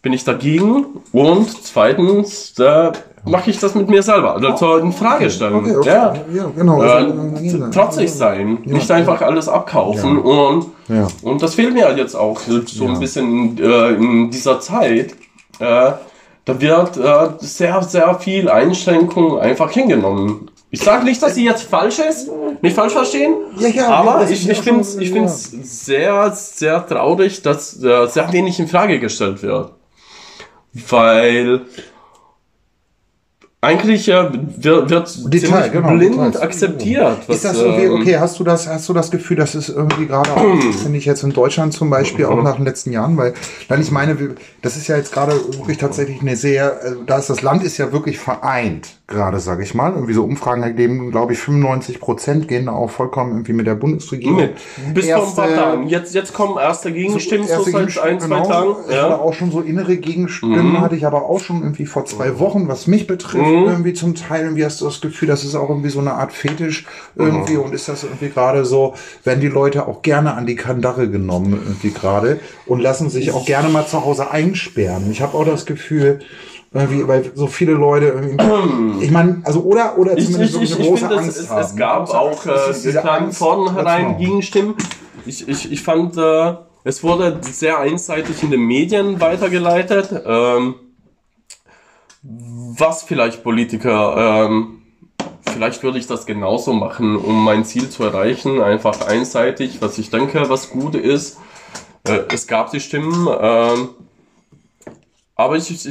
[0.00, 2.92] bin ich dagegen und zweitens, da
[3.24, 4.34] mache ich das mit mir selber.
[4.36, 5.54] Also in Frage stellen.
[5.54, 5.88] Okay, okay.
[5.88, 6.14] Ja.
[6.32, 6.82] ja, genau.
[6.82, 11.06] Äh, Also, trotzig sein, nicht einfach alles abkaufen und, Ja.
[11.22, 12.92] und das fehlt mir jetzt auch so Ja.
[12.92, 15.12] ein bisschen in, äh, in dieser Zeit.
[15.58, 15.92] Äh,
[16.44, 20.50] da wird äh, sehr, sehr viel Einschränkung einfach hingenommen.
[20.70, 22.30] Ich sage nicht, dass sie jetzt falsch ist,
[22.62, 25.14] nicht falsch verstehen, Ja, ja, aber ich, ja ich finde es ich ja.
[25.14, 25.50] find's
[25.84, 29.70] sehr, sehr traurig, dass äh, sehr wenig in Frage gestellt wird.
[30.88, 31.60] Weil
[33.64, 36.36] eigentlich äh, wird, wird Detail, genau, blind Details.
[36.36, 37.18] akzeptiert.
[37.28, 39.54] Was, Ist das so wie, ähm, okay, hast du das, hast du das Gefühl, dass
[39.54, 42.90] es irgendwie gerade auch, finde ich jetzt in Deutschland zum Beispiel, auch nach den letzten
[42.90, 43.34] Jahren, weil,
[43.68, 47.30] nein, ich meine, das ist ja jetzt gerade wirklich tatsächlich eine sehr, äh, da ist
[47.30, 49.92] das Land ist ja wirklich vereint, gerade, sage ich mal.
[49.92, 53.76] Irgendwie so Umfragen ergeben, glaube ich, 95 Prozent gehen da auch vollkommen irgendwie mit der
[53.76, 54.36] Bundesregierung.
[54.36, 54.54] Mit.
[54.94, 55.86] Bis vor ein paar Tagen.
[55.88, 58.48] Jetzt, jetzt kommen erste Gegenstimmen, so erste seit Gegenstimmen, ein, zwei genau.
[58.48, 58.70] Tagen.
[58.88, 59.18] Ich hatte Ja.
[59.18, 62.86] auch schon so innere Gegenstimmen, hatte ich aber auch schon irgendwie vor zwei Wochen, was
[62.86, 63.64] mich betrifft, Mhm.
[63.68, 64.42] irgendwie zum Teil.
[64.44, 67.60] Irgendwie hast du das Gefühl, das ist auch irgendwie so eine Art Fetisch irgendwie Mhm.
[67.60, 68.94] und ist das irgendwie gerade so,
[69.24, 73.44] werden die Leute auch gerne an die Kandare genommen irgendwie gerade und lassen sich auch
[73.44, 75.10] gerne mal zu Hause einsperren.
[75.10, 76.20] Ich habe auch das Gefühl,
[76.74, 78.34] irgendwie, weil so viele Leute
[79.00, 81.38] ich meine, also oder oder Ich, zumindest ich, so ich, eine ich große finde, Angst
[81.38, 81.60] es, haben.
[81.60, 84.16] es gab auch äh, vornherein.
[84.18, 84.74] Gegenstimmen.
[85.26, 86.54] Ich, ich, ich fand, äh,
[86.84, 90.74] es wurde sehr einseitig in den Medien weitergeleitet, ähm,
[92.22, 94.82] was vielleicht Politiker, ähm,
[95.52, 100.10] vielleicht würde ich das genauso machen, um mein Ziel zu erreichen, einfach einseitig, was ich
[100.10, 101.38] denke, was gut ist.
[102.04, 103.90] Äh, es gab die Stimmen, ähm,
[105.36, 105.86] aber ich, ich,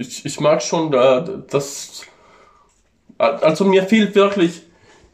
[0.00, 2.02] ich, ich, mag schon, äh, dass
[3.18, 4.62] also mir fehlt wirklich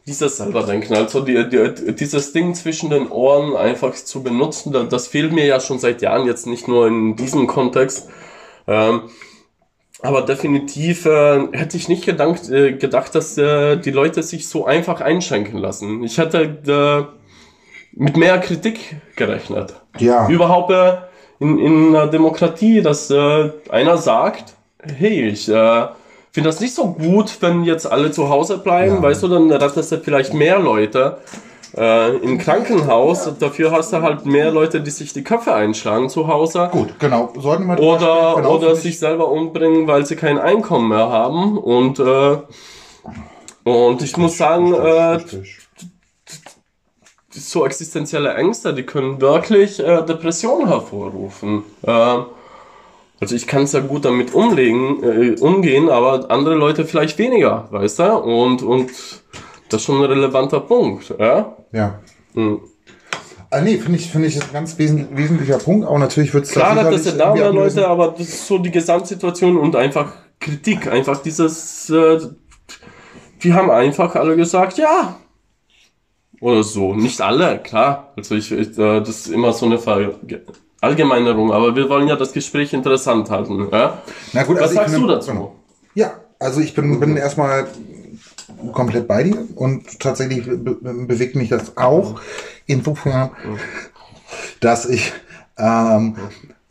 [0.05, 0.93] dieses selber denken.
[0.95, 5.59] Also die, die, dieses Ding zwischen den Ohren einfach zu benutzen, das fehlt mir ja
[5.59, 8.07] schon seit Jahren, jetzt nicht nur in diesem Kontext.
[8.65, 9.01] Ähm,
[10.01, 14.65] aber definitiv äh, hätte ich nicht gedacht, äh, gedacht dass äh, die Leute sich so
[14.65, 16.03] einfach einschränken lassen.
[16.03, 17.17] Ich hätte äh,
[17.91, 19.73] mit mehr Kritik gerechnet.
[19.97, 20.29] Ja.
[20.29, 20.97] Überhaupt äh,
[21.39, 24.56] in, in einer Demokratie, dass äh, einer sagt,
[24.95, 25.87] hey, ich äh,
[26.31, 29.01] finde das nicht so gut, wenn jetzt alle zu Hause bleiben, Ja.
[29.01, 31.17] weißt du, dann rettest du vielleicht mehr Leute
[31.75, 33.29] äh, im Krankenhaus.
[33.39, 36.69] Dafür hast du halt mehr Leute, die sich die Köpfe einschlagen zu Hause.
[36.71, 37.33] Gut, genau.
[37.37, 41.57] Sollten wir Oder, genau, oder sich selber umbringen, weil sie kein Einkommen mehr haben.
[41.57, 42.37] Und, äh,
[43.63, 45.19] und ich muss sagen, äh,
[47.29, 51.63] so existenzielle Ängste, die können wirklich äh, Depressionen hervorrufen.
[51.85, 52.25] Ähm,
[53.19, 57.99] also ich kann sehr gut damit umlegen, äh, umgehen, aber andere Leute vielleicht weniger, weißt
[57.99, 58.17] du?
[58.17, 58.91] Und, und
[59.69, 61.13] das ist schon ein relevanter Punkt.
[61.17, 61.57] Ja?
[61.71, 61.99] Ja.
[62.33, 62.61] Hm.
[63.49, 65.87] Ah, nee, finde ich, finde ich ist ein ganz wesen, wesentlicher Punkt.
[65.87, 67.51] Auch natürlich wird es Klar, das sind da mehr.
[67.51, 72.19] Leute, aber das ist so die Gesamtsituation und einfach Kritik, einfach dieses, äh,
[73.41, 75.17] die haben einfach alle gesagt, ja.
[76.41, 76.93] Oder so.
[76.93, 78.13] Nicht alle, klar.
[78.15, 79.79] Also ich, ich äh, das ist immer so eine
[80.81, 83.67] Allgemeinerung, aber wir wollen ja das Gespräch interessant halten.
[83.71, 84.01] Ja?
[84.33, 85.31] Na gut, Was also sagst bin- du dazu?
[85.31, 85.55] genau.
[85.95, 87.67] Ja, also ich bin, bin erstmal
[88.71, 92.19] komplett bei dir und tatsächlich be be- bewegt mich das auch
[92.67, 93.31] insofern,
[94.59, 95.11] dass ich
[95.57, 96.15] ähm,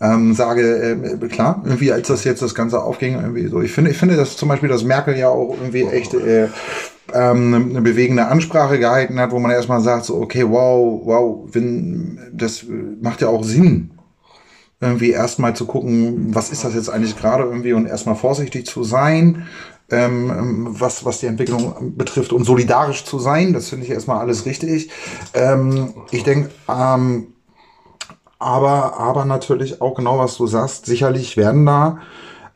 [0.01, 0.63] ähm, sage,
[1.23, 4.17] äh, klar, irgendwie als das jetzt das Ganze aufging, irgendwie so, ich finde, ich finde,
[4.17, 6.49] dass zum Beispiel, dass Merkel ja auch irgendwie echt äh,
[7.15, 12.19] ähm, eine, bewegende Ansprache gehalten hat, wo man erstmal sagt, so, okay, wow, wow, wenn,
[12.33, 12.65] das
[13.01, 13.91] macht ja auch Sinn,
[14.81, 18.85] irgendwie erstmal zu gucken, was ist das jetzt eigentlich gerade irgendwie und erstmal vorsichtig zu
[18.85, 19.47] sein,
[19.91, 23.53] ähm, was, was die Entwicklung betrifft und solidarisch zu sein.
[23.53, 24.91] Das finde ich erstmal alles richtig.
[25.33, 27.29] Ähm, ich denke, ähm,
[28.39, 32.01] aber, aber natürlich auch genau, was du sagst, sicherlich werden da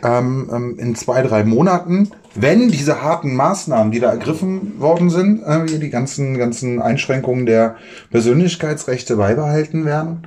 [0.03, 5.43] ähm, ähm, in zwei, drei Monaten, wenn diese harten Maßnahmen, die da ergriffen worden sind,
[5.43, 7.77] äh, die ganzen, ganzen Einschränkungen der
[8.11, 10.27] Persönlichkeitsrechte beibehalten werden,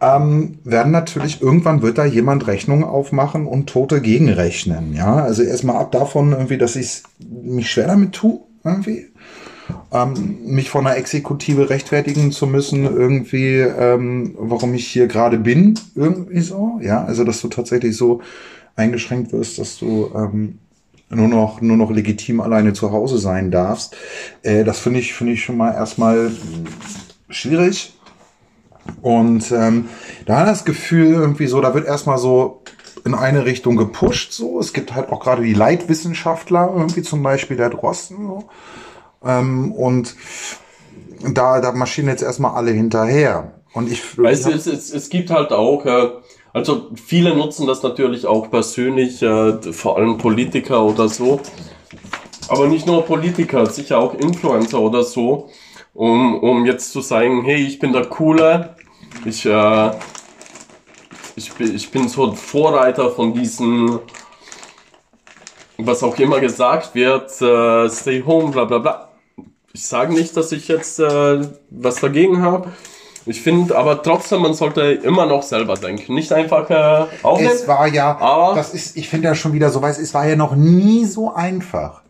[0.00, 4.94] ähm, werden natürlich irgendwann wird da jemand Rechnung aufmachen und Tote gegenrechnen.
[4.94, 9.06] Ja, also erstmal ab davon irgendwie, dass ich mich schwer damit tue, irgendwie.
[9.92, 15.78] Ähm, mich von der Exekutive rechtfertigen zu müssen, irgendwie, ähm, warum ich hier gerade bin,
[15.94, 16.80] irgendwie so.
[16.82, 18.20] Ja, also dass du tatsächlich so
[18.74, 20.58] eingeschränkt wirst, dass du ähm,
[21.10, 23.96] nur noch nur noch legitim alleine zu Hause sein darfst.
[24.42, 26.32] Äh, das finde ich finde ich schon mal erstmal
[27.28, 27.94] schwierig.
[29.02, 29.88] Und ähm,
[30.26, 32.62] da hat das Gefühl irgendwie so, da wird erstmal so
[33.04, 34.32] in eine Richtung gepusht.
[34.32, 38.26] So, es gibt halt auch gerade die Leitwissenschaftler irgendwie zum Beispiel der Drosten.
[38.26, 38.44] So.
[39.24, 40.16] Ähm, und
[41.34, 43.52] da da marschieren jetzt erstmal alle hinterher.
[43.72, 46.08] Und ich Weißt du, ich es, es, es gibt halt auch, äh,
[46.52, 51.40] also viele nutzen das natürlich auch persönlich, äh, vor allem Politiker oder so.
[52.48, 55.50] Aber nicht nur Politiker, sicher auch Influencer oder so,
[56.00, 58.74] um, um jetzt zu sagen, hey, ich bin der Coole,
[59.26, 59.90] ich, äh,
[61.36, 63.98] ich, bin, ich bin so ein Vorreiter von diesen,
[65.76, 69.08] was auch immer gesagt wird, äh, stay home, bla bla bla.
[69.74, 72.70] Ich sage nicht, dass ich jetzt äh, was dagegen habe.
[73.26, 76.14] Ich finde aber trotzdem, man sollte immer noch selber denken.
[76.14, 77.52] Nicht einfach äh, aufnehmen.
[77.54, 80.26] Es war ja, Aber- das ist, ich finde ja schon wieder so, weiß, es war
[80.26, 82.00] ja noch nie so einfach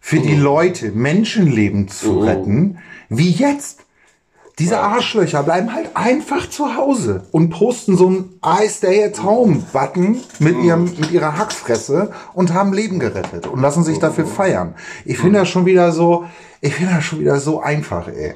[0.00, 0.42] für die Mhm.
[0.42, 2.78] Leute Menschenleben zu retten,
[3.16, 3.80] wie jetzt.
[4.58, 9.62] Diese Arschlöcher bleiben halt einfach zu Hause und posten so einen I stay at home
[9.72, 10.64] Button mit Mhm.
[10.64, 14.00] ihrem, mit ihrer Hacksfresse und haben Leben gerettet und lassen sich Mhm.
[14.02, 14.74] dafür feiern.
[15.06, 16.26] Ich finde das schon wieder so,
[16.60, 18.34] ich finde das schon wieder so einfach, ey.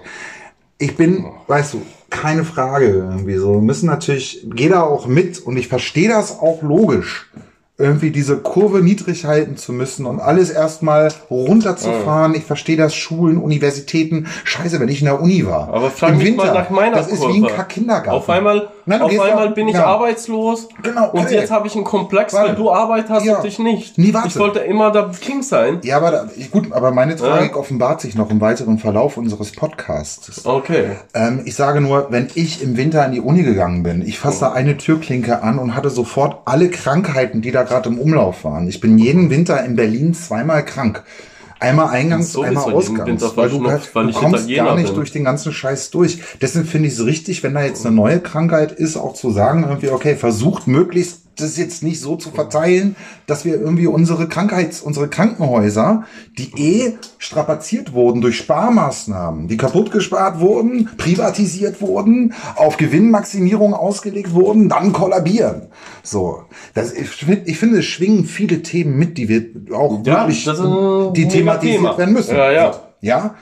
[0.78, 3.52] Ich bin, weißt du, keine Frage irgendwie so.
[3.54, 7.30] Wir müssen natürlich, geh da auch mit und ich verstehe das auch logisch.
[7.78, 12.34] Irgendwie diese Kurve niedrig halten zu müssen und alles erstmal runterzufahren.
[12.34, 14.28] Ich verstehe das Schulen, Universitäten.
[14.44, 15.68] Scheiße, wenn ich in der Uni war.
[15.68, 17.34] Aber frag Im mich Winter, mal nach meiner Das ist Kurve.
[17.34, 18.10] wie ein Kack-Kindergarten.
[18.10, 19.84] Auf einmal, Nein, du auf einmal bin ich ja.
[19.84, 20.68] arbeitslos.
[20.80, 21.34] Genau, Und okay.
[21.34, 22.50] jetzt habe ich einen Komplex, Warte.
[22.50, 23.38] weil du Arbeit hast Ja.
[23.38, 23.98] und ich nicht.
[23.98, 24.28] Nee, warte.
[24.28, 25.80] Ich wollte immer der King sein.
[25.82, 30.46] Ja, aber da, gut, aber meine Tragik offenbart sich noch im weiteren Verlauf unseres Podcasts.
[30.46, 30.90] Okay.
[31.14, 34.40] Ähm, ich sage nur, wenn ich im Winter in die Uni gegangen bin, ich fasse
[34.40, 38.68] da eine Türklinke an und hatte sofort alle Krankheiten, die da gerade im Umlauf waren.
[38.68, 41.02] Ich bin jeden Winter in Berlin zweimal krank.
[41.58, 44.94] Einmal Eingangs, Sowieso einmal Ausgangs, weil du, verschnupft, weil du kommst gar nicht bin.
[44.94, 46.18] durch den ganzen Scheiß durch.
[46.40, 49.64] Deswegen finde ich es richtig, wenn da jetzt eine neue Krankheit ist, auch zu sagen,
[49.64, 52.96] irgendwie, okay, versucht möglichst das jetzt nicht so zu verteilen,
[53.26, 56.04] dass wir irgendwie unsere Krankheits-, unsere Krankenhäuser,
[56.38, 64.32] die eh strapaziert wurden durch Sparmaßnahmen, die kaputt gespart wurden, privatisiert wurden, auf Gewinnmaximierung ausgelegt
[64.34, 65.68] wurden, dann kollabieren.
[66.02, 66.42] So.
[66.74, 69.44] Das, ich, ich finde, es schwingen viele Themen mit, die wir
[69.74, 71.98] auch Ja, wirklich, die thematisiert Thema.
[71.98, 72.36] werden müssen.
[72.36, 72.80] Ja, ja.
[73.00, 73.34] Ja.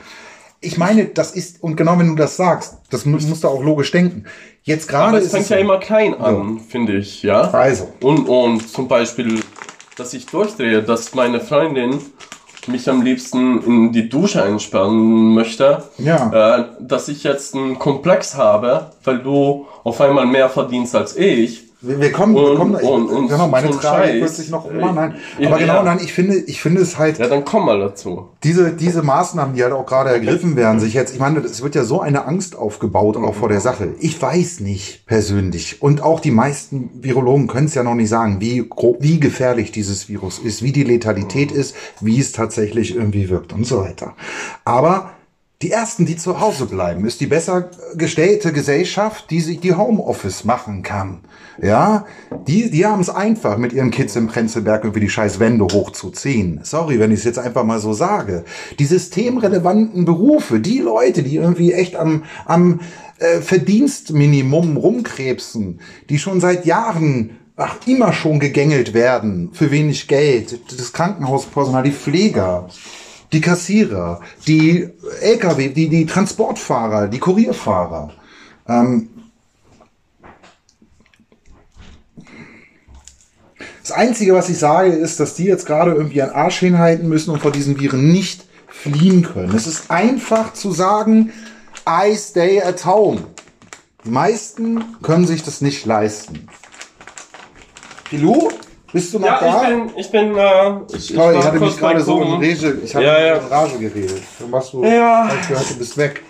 [0.64, 3.62] Ich meine, das ist, und genau wenn du das sagst, das mu- musst du auch
[3.62, 4.24] logisch denken.
[4.62, 5.62] Jetzt gerade Aber es ist fängt ja so.
[5.62, 7.50] immer klein an, finde ich, ja.
[7.50, 7.92] Also.
[8.00, 9.40] Und, und zum Beispiel,
[9.96, 11.98] dass ich durchdrehe, dass meine Freundin
[12.66, 15.82] mich am liebsten in die Dusche einsperren möchte.
[15.98, 16.60] Ja.
[16.60, 21.63] Äh, dass ich jetzt einen Komplex habe, weil du auf einmal mehr verdienst als ich.
[21.86, 24.30] Wir, wir kommen, wir Und- kommen da, ich, und- und genau, meine so Frage wird
[24.30, 25.14] sich noch immer, nein.
[25.38, 28.28] Ja, Aber genau, nein, ich finde, ich finde es halt, Ja, dann komm mal dazu.
[28.42, 31.74] diese, diese Maßnahmen, die halt auch gerade ergriffen werden, sich jetzt, ich meine, es wird
[31.74, 33.88] ja so eine Angst aufgebaut, auch vor der Sache.
[34.00, 35.82] Ich weiß nicht persönlich.
[35.82, 38.68] Und auch die meisten Virologen können es ja noch nicht sagen, wie,
[39.00, 43.66] wie gefährlich dieses Virus ist, wie die Letalität ist, wie es tatsächlich irgendwie wirkt und
[43.66, 44.14] so weiter.
[44.64, 45.10] Aber
[45.62, 50.44] die ersten, die zu Hause bleiben, ist die besser gestellte Gesellschaft, die sich die Homeoffice
[50.44, 51.20] machen kann.
[51.62, 52.04] Ja,
[52.48, 56.60] die, die haben es einfach, mit ihren Kids im Prenzlberg irgendwie die scheiß Wände hochzuziehen.
[56.64, 58.44] Sorry, wenn ich es jetzt einfach mal so sage.
[58.78, 62.80] Die systemrelevanten Berufe, die Leute, die irgendwie echt am, am
[63.18, 70.58] äh, Verdienstminimum rumkrebsen, die schon seit Jahren ach, immer schon gegängelt werden für wenig Geld,
[70.76, 72.68] das Krankenhauspersonal, die Pfleger,
[73.34, 74.88] die Kassierer, die
[75.20, 78.12] LKW, die, die Transportfahrer, die Kurierfahrer.
[78.68, 79.10] Ähm,
[83.82, 87.30] das Einzige, was ich sage, ist, dass die jetzt gerade irgendwie einen Arsch hinhalten müssen
[87.30, 89.54] und vor diesen Viren nicht fliehen können.
[89.54, 91.32] Es ist einfach zu sagen,
[91.88, 93.24] I stay at home.
[94.04, 96.48] Die meisten können sich das nicht leisten.
[98.04, 98.50] Pilou,
[98.94, 99.62] bist du noch Ja, da?
[99.62, 102.32] ich bin, ich bin, äh, ich, ich ich hatte mich gerade so in.
[102.34, 103.34] Rage, ich habe Ja, ja.
[103.36, 104.22] in Rage geredet.
[104.38, 105.28] Dann machst du, Ja.
[105.42, 106.22] ich gehört, du bist weg.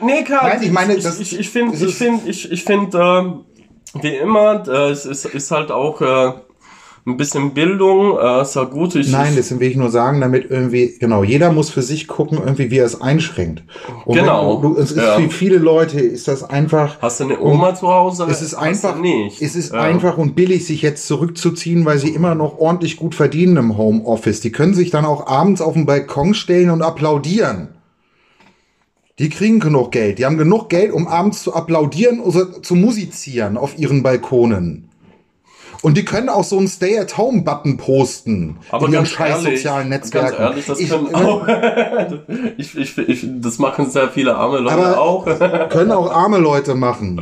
[0.00, 0.44] Nee, klar.
[0.48, 3.44] Nein, ich meine, das- ich, ich finde, ich finde, ich, ich finde, ähm,
[4.00, 6.32] wie immer, äh, es ist, ist halt auch äh,
[7.06, 8.94] ein bisschen Bildung, äh, ist ja gut.
[8.96, 12.38] Ich, Nein, deswegen will ich nur sagen, damit irgendwie, genau, jeder muss für sich gucken,
[12.38, 13.62] irgendwie, wie er es einschränkt.
[14.04, 15.16] Und Genau, Du, es ist ja.
[15.16, 17.00] für viele Leute ist das einfach.
[17.00, 18.26] hast du eine Oma zu Hause?
[18.28, 19.40] Es ist einfach, nicht.
[19.40, 19.82] es ist Ja.
[19.82, 24.40] einfach und billig, sich jetzt zurückzuziehen, weil sie immer noch ordentlich gut verdienen im Homeoffice.
[24.40, 27.68] Die können sich dann auch abends auf den Balkon stellen und applaudieren.
[29.20, 30.18] Die kriegen genug Geld.
[30.18, 34.85] Die haben genug Geld, um abends zu applaudieren oder zu musizieren auf ihren Balkonen.
[35.82, 39.90] Und die können auch so einen Stay-at-Home-Button posten Aber in ihren ganz scheiß ehrlich, sozialen
[39.90, 40.42] ganz Netzwerken.
[40.42, 41.46] ehrlich, das Ich- können auch,
[42.56, 45.24] ich, ich, ich, das machen sehr viele arme Leute Aber- auch.
[45.68, 47.20] können auch arme Leute machen.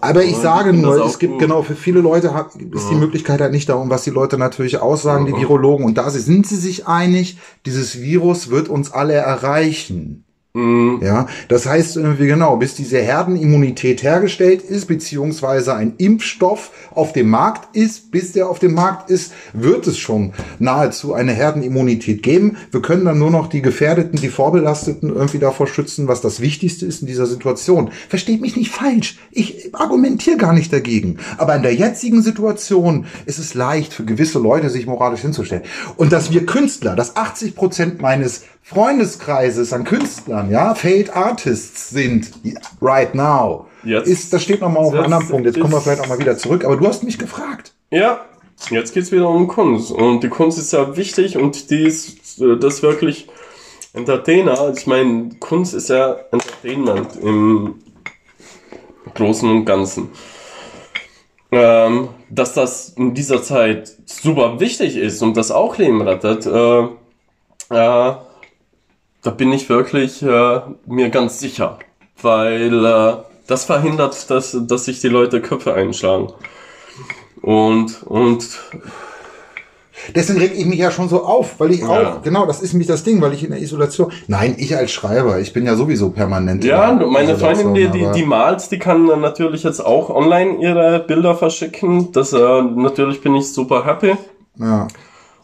[0.00, 1.40] Aber ich sage nur, es gibt gut.
[1.42, 3.74] genau für viele Leute hat, ist die Möglichkeit halt nicht da.
[3.74, 8.00] Und was die Leute natürlich aussagen, die Virologen, und da sind sie sich einig, dieses
[8.00, 10.24] Virus wird uns alle erreichen.
[10.52, 10.98] Mhm.
[11.00, 17.30] Ja, das heißt irgendwie genau, bis diese Herdenimmunität hergestellt ist, beziehungsweise ein Impfstoff auf dem
[17.30, 22.56] Markt ist, bis der auf dem Markt ist, wird es schon nahezu eine Herdenimmunität geben.
[22.72, 26.84] Wir können dann nur noch die Gefährdeten, die Vorbelasteten irgendwie davor schützen, was das Wichtigste
[26.84, 27.92] ist in dieser Situation.
[28.08, 29.18] Versteht mich nicht falsch.
[29.30, 31.18] Ich argumentiere gar nicht dagegen.
[31.38, 35.62] Aber in der jetzigen Situation ist es leicht für gewisse Leute, sich moralisch hinzustellen.
[35.96, 42.30] Und dass wir Künstler, dass 80 Prozent meines Freundeskreises an Künstlern, ja, Failed Artists sind,
[42.80, 43.66] right now.
[43.82, 45.46] Jetzt- ist, das steht nochmal auf einem anderen Punkt.
[45.46, 46.64] Jetzt kommen wir vielleicht auch mal wieder zurück.
[46.64, 47.72] Aber du hast mich gefragt.
[47.90, 48.20] Ja,
[48.70, 49.90] jetzt geht's wieder um Kunst.
[49.90, 53.26] Und die Kunst ist ja wichtig und die ist äh, das wirklich
[53.92, 54.72] Entertainer.
[54.76, 57.74] Ich meine, Kunst ist ja Entertainment im
[59.14, 60.10] Großen und Ganzen.
[61.52, 66.82] Ähm, dass das in dieser Zeit super wichtig ist und das auch Leben rettet, äh,
[67.74, 68.14] äh,
[69.22, 71.78] da bin ich wirklich äh, mir ganz sicher.
[72.22, 73.12] Weil äh,
[73.46, 76.28] das verhindert, dass, dass sich die Leute Köpfe einschlagen.
[77.42, 78.46] Und, und
[80.14, 81.88] Deswegen reg ich mich ja schon so auf, weil ich Ja.
[82.16, 84.90] auch, genau, das ist nämlich das Ding, weil ich in der Isolation, nein, ich als
[84.92, 86.64] Schreiber, ich bin ja sowieso permanent.
[86.64, 90.08] in ja, der meine Isolation, Freundin, die, die, die malt, die kann natürlich jetzt auch
[90.10, 92.12] online ihre Bilder verschicken.
[92.12, 94.16] Das äh, natürlich bin ich super happy.
[94.58, 94.88] Ja.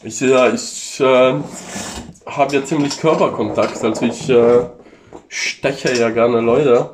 [0.03, 1.35] Ich, äh, ich äh,
[2.27, 4.67] habe ja ziemlich Körperkontakt, also ich äh,
[5.29, 6.91] steche ja gerne Leute.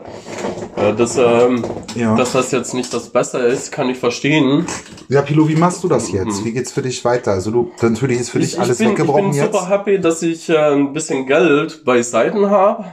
[0.76, 1.64] Äh, dass, ähm,
[1.94, 2.16] Ja.
[2.16, 4.66] dass das jetzt nicht das Beste ist, kann ich verstehen.
[5.08, 6.44] Ja, Pilo, wie machst du das jetzt?
[6.44, 7.32] Wie geht's für dich weiter?
[7.32, 8.44] Also du, natürlich ist für Mhm.
[8.44, 9.52] ich, dich alles ich bin, weggebrochen ich bin jetzt.
[9.52, 12.84] super happy, dass ich äh, ein bisschen Geld beiseiten habe.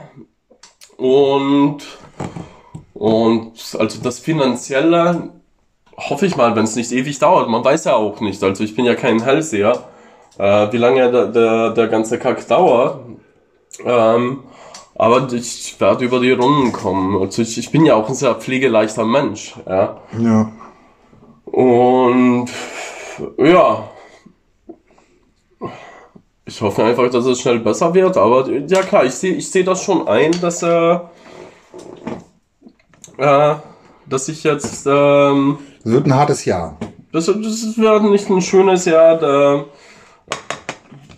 [0.98, 1.78] Und,
[2.94, 5.30] und also das Finanzielle
[5.96, 7.48] hoffe ich mal, wenn es nicht ewig dauert.
[7.48, 8.42] Man weiß ja auch nicht.
[8.42, 9.84] Also ich bin ja kein Hellseher,
[10.40, 13.00] äh, wie lange der, der, der ganze Kack dauert.
[13.84, 14.44] Ähm,
[14.94, 17.20] aber ich werde über die Runden kommen.
[17.20, 19.54] Also ich, ich bin ja auch ein sehr pflegeleichter Mensch.
[19.66, 20.00] Ja.
[20.18, 20.52] Ja.
[21.44, 22.48] Und
[23.38, 23.88] ja.
[26.46, 28.16] Ich hoffe einfach, dass es schnell besser wird.
[28.16, 30.98] Aber ja klar, ich sehe ich seh das schon ein, dass äh,
[33.18, 33.54] äh,
[34.06, 36.76] dass ich jetzt ähm, Es wird ein hartes Jahr.
[37.12, 39.16] das, das wird nicht ein schönes Jahr.
[39.18, 39.64] Da,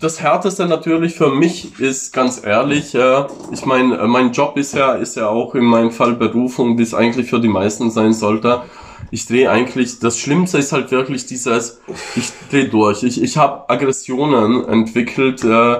[0.03, 4.73] das härteste natürlich für mich ist ganz ehrlich, äh, ich meine, äh, mein Job ist
[4.73, 8.13] ja, ist ja auch in meinem Fall Berufung, wie es eigentlich für die meisten sein
[8.13, 8.63] sollte.
[9.11, 11.79] Ich drehe eigentlich, das Schlimmste ist halt wirklich dieses,
[12.15, 13.03] ich drehe durch.
[13.03, 15.77] Ich, ich habe Aggressionen entwickelt, äh,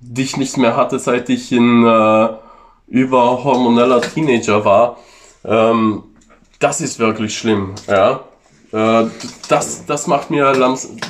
[0.00, 2.28] die ich nicht mehr hatte, seit ich ein äh,
[2.88, 4.96] überhormoneller Teenager war.
[5.44, 6.02] Ähm,
[6.58, 8.24] das ist wirklich schlimm, ja.
[8.72, 9.08] Äh,
[9.48, 10.52] das, das macht mir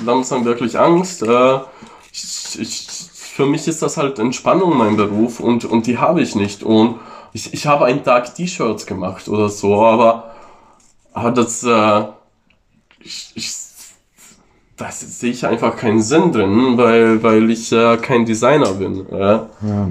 [0.05, 1.25] langsam wirklich Angst.
[2.13, 6.35] Ich, ich, für mich ist das halt Entspannung mein Beruf und, und die habe ich
[6.35, 6.63] nicht.
[6.63, 7.01] Und
[7.33, 10.35] ich, ich habe einen Tag T-Shirts gemacht oder so, aber,
[11.15, 12.05] aber das, äh,
[13.01, 13.51] ich, ich,
[14.77, 19.07] das sehe ich einfach keinen Sinn drin, weil, weil ich äh, kein Designer bin.
[19.11, 19.49] Ja.
[19.63, 19.91] Ja.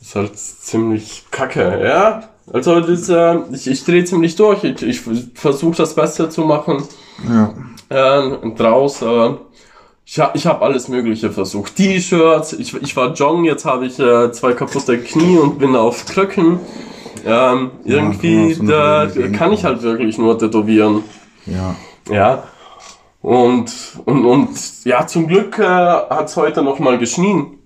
[0.00, 2.22] Ist halt ziemlich kacke, ja.
[2.52, 4.64] Also das, äh, ich, ich drehe ziemlich durch.
[4.64, 5.00] Ich, ich
[5.34, 6.82] versuche das Beste zu machen.
[7.28, 7.52] Ja.
[7.90, 9.02] Äh, draus.
[9.02, 9.34] Äh,
[10.10, 11.76] ich habe ich hab alles Mögliche versucht.
[11.76, 16.06] T-Shirts, ich, ich war joggen, jetzt habe ich äh, zwei kaputte Knie und bin auf
[16.06, 16.60] Krücken.
[17.26, 21.04] Ähm, irgendwie ja, eine da kann ich halt wirklich nur tätowieren.
[21.44, 21.76] Ja.
[22.10, 22.44] Ja.
[23.20, 23.70] Und,
[24.06, 27.57] und, und ja, zum Glück äh, hat es heute nochmal geschnien.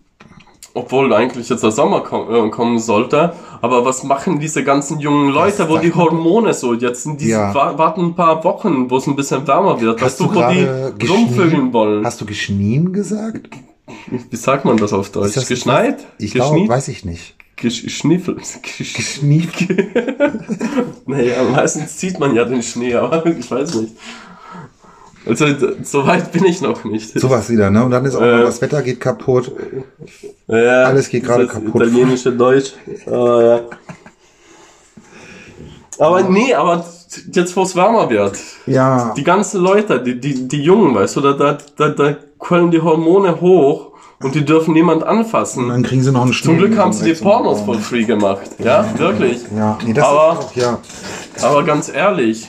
[0.74, 3.34] Obwohl eigentlich jetzt der Sommer kom äh, kommen sollte.
[3.60, 7.54] Aber was machen diese ganzen jungen Leute, wo die Hormone so jetzt in diesen Ja.
[7.54, 10.00] wa warten ein paar Wochen, wo es ein bisschen wärmer wird.
[10.00, 10.48] Hast weißt du, wo
[10.98, 12.06] die rumvögeln wollen?
[12.06, 13.48] Hast du geschnien gesagt?
[14.30, 15.28] Wie sagt man das auf Deutsch?
[15.28, 16.06] Ist das- Geschneit?
[16.18, 17.34] Ich glaube, weiß ich nicht.
[17.56, 18.40] Geschniffelt?
[18.62, 19.66] Geschnieft.
[21.06, 23.92] Naja, meistens sieht man ja den Schnee, aber ich weiß nicht.
[25.24, 25.46] Also,
[25.84, 27.18] so weit bin ich noch nicht.
[27.18, 27.84] Sowas wieder, ne?
[27.84, 28.42] Und dann ist auch Äh.
[28.42, 29.52] das Wetter geht kaputt.
[30.48, 31.76] Ja, Alles geht gerade kaputt.
[31.82, 32.72] Italienische Deutsch.
[33.06, 33.60] Ah, ja.
[35.98, 36.84] Aber nee, aber
[37.32, 39.12] jetzt wo es wärmer wird, Ja.
[39.16, 42.80] die ganzen Leute, die, die, die Jungen, weißt du, da, da, da, da quellen die
[42.80, 45.68] Hormone hoch und die dürfen niemand Und anfassen.
[45.68, 48.04] dann kriegen sie noch einen Zum Schnee- Glück haben sie die zum- Pornos for free
[48.04, 48.50] gemacht.
[48.58, 49.42] Ja, wirklich.
[49.54, 50.78] Ja, nee, das Aber- ist auch, ja.
[51.42, 52.48] Aber ganz ehrlich,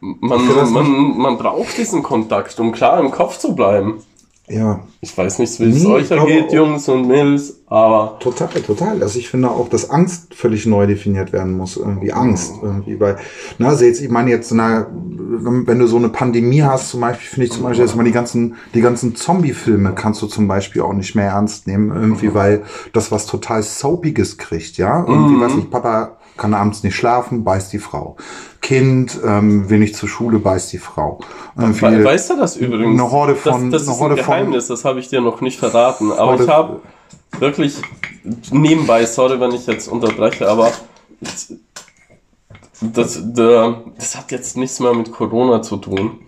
[0.00, 4.02] man, man, man braucht diesen Kontakt, um klar im Kopf zu bleiben.
[4.50, 6.52] Ja, Ich weiß nicht, wie es Nee, euch ergeht.
[6.52, 9.02] Jungs und Mädels, aber total, total.
[9.02, 11.76] Also ich finde auch, dass Angst völlig neu definiert werden muss.
[11.76, 12.54] Irgendwie Angst.
[12.62, 13.18] Irgendwie, weil,
[13.58, 17.28] na, also jetzt, ich meine jetzt, na, wenn, du so eine Pandemie hast, zum Beispiel,
[17.28, 20.80] finde ich zum Beispiel, dass man die ganzen, die ganzen Zombie-Filme kannst du zum Beispiel
[20.80, 22.62] auch nicht mehr ernst nehmen, irgendwie, weil
[22.94, 25.04] das was total Soapiges kriegt, ja.
[25.06, 28.16] Irgendwie, weiß ich, Papa kann abends nicht schlafen, beißt die Frau.
[28.62, 31.18] Kind ähm, will nicht zur Schule, beißt die Frau.
[31.58, 32.98] Irgendwie, We weißt du das übrigens?
[33.00, 35.58] eine Horde von- das, das ist ein von- Geheimnis, das habe ich dir noch nicht
[35.58, 36.10] verraten.
[36.12, 36.80] Aber Horde- ich habe
[37.38, 37.76] wirklich
[38.50, 40.70] nebenbei, sorry, wenn ich jetzt unterbreche, aber
[42.80, 46.20] das, der, das hat jetzt nichts mehr mit Corona zu tun.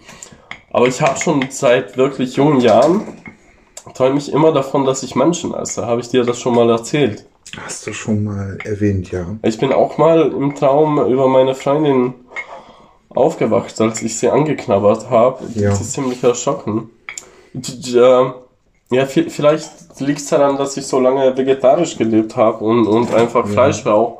[0.72, 3.02] Aber ich habe schon seit wirklich jungen Jahren
[3.94, 5.86] träume ich immer davon, dass ich Menschen esse.
[5.86, 7.26] Habe ich dir das schon mal erzählt?
[7.58, 9.26] Hast du schon mal erwähnt, ja.
[9.42, 12.14] Ich bin auch mal im Traum über meine Freundin
[13.10, 15.44] aufgewacht, als ich sie angeknabbert habe.
[15.54, 15.70] Ja.
[15.70, 16.90] Das ist ziemlich erschrocken.
[17.54, 17.98] Äh,
[18.92, 23.14] Ja, vi- vielleicht liegt es daran, dass ich so lange vegetarisch gelebt habe und, und
[23.14, 24.18] einfach Fleisch rauche.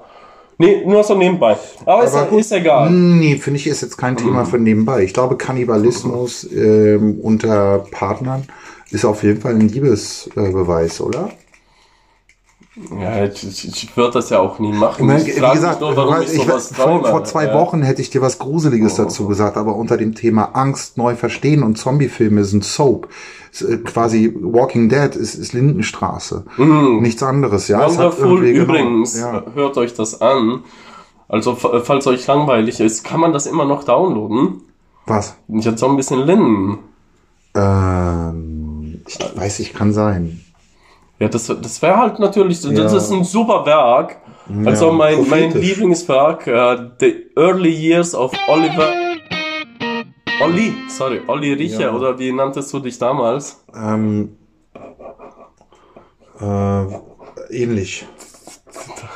[0.58, 1.56] Nee, nur so nebenbei.
[1.86, 2.40] Aber, ist, Aber gut.
[2.40, 2.88] ist egal.
[2.90, 5.02] Nee, finde ich, ist jetzt kein Thema für nebenbei.
[5.02, 8.44] Ich glaube, Kannibalismus ähm, unter Partnern
[8.90, 11.30] ist auf jeden Fall ein Liebesbeweis, oder?
[13.00, 14.96] Ja, ich, ich, ich würde das ja auch nie machen.
[15.00, 17.54] Ich meine, wie gesagt, nur, warum ich ich, sowas vor, vor zwei Ja.
[17.54, 21.62] Wochen hätte ich dir was Gruseliges dazu gesagt, aber unter dem Thema Angst neu verstehen
[21.62, 23.08] und Zombiefilme sind Soap.
[23.52, 26.44] Ist, äh, quasi Walking Dead ist, ist Lindenstraße.
[26.56, 27.78] Nichts anderes, ja.
[27.86, 27.98] Es hat.
[28.18, 29.42] Wonderful irgendwie- genau, übrigens, ja.
[29.54, 30.60] hört euch das an.
[31.28, 34.62] Also, fa- falls euch langweilig ist, kann man das immer noch downloaden.
[35.06, 35.34] Was?
[35.48, 36.78] Ich hatte so ein bisschen Linden.
[37.54, 40.40] Ähm, ich weiß ich, kann sein.
[41.20, 42.96] Ja, das, das wäre halt natürlich, das Ja.
[42.96, 44.16] ist ein super Werk.
[44.64, 45.52] Also Ja, mein, mein.
[45.52, 48.88] Lieblingswerk, äh, The Early Years of Oliver...
[50.42, 51.92] Olli, sorry, Olli Riche, Ja.
[51.92, 53.62] oder wie nanntest du dich damals?
[53.76, 54.36] Ähm,
[56.40, 56.84] äh,
[57.50, 58.06] ähnlich.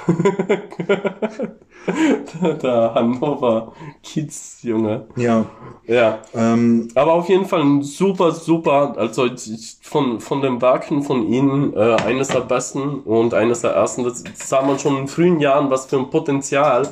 [2.63, 3.73] Der Hannover
[4.03, 5.07] Kiez, Junge.
[5.17, 5.45] Ja.
[5.87, 6.21] Ja.
[6.35, 11.27] Ähm, Aber auf jeden Fall ein super, super, also ich- von, von den Werken von
[11.31, 14.05] ihnen äh, eines der besten und eines der ersten.
[14.05, 16.89] Das sah man schon in frühen Jahren, was für ein Potenzial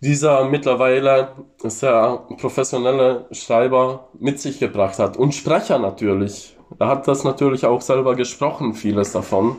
[0.00, 1.32] dieser mittlerweile
[1.64, 5.16] sehr professionelle Schreiber mit sich gebracht hat.
[5.16, 6.55] Und Sprecher natürlich.
[6.78, 9.56] Er hat das natürlich auch selber gesprochen, vieles davon.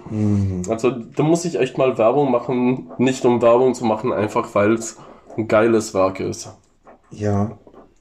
[0.69, 4.73] Also da muss ich echt mal Werbung machen, nicht um Werbung zu machen, einfach weil
[4.73, 4.97] es
[5.35, 6.49] ein geiles Werk ist
[7.11, 7.57] ja.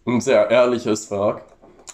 [0.07, 1.43] ein sehr ehrliches Werk.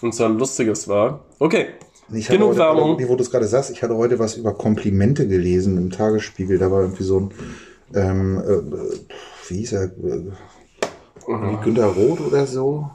[0.01, 1.19] Ein sehr lustiges Werk.
[1.39, 1.67] Okay.
[2.11, 2.99] Ich Genug heute, Werbung.
[2.99, 6.57] Wie wo du es gerade sagst, ich hatte heute was über Komplimente gelesen im Tagesspiegel.
[6.57, 7.31] Da war irgendwie so ein,
[7.95, 10.25] ähm, äh, wie hieß er, äh,
[11.27, 12.89] wie Günter Roth oder so.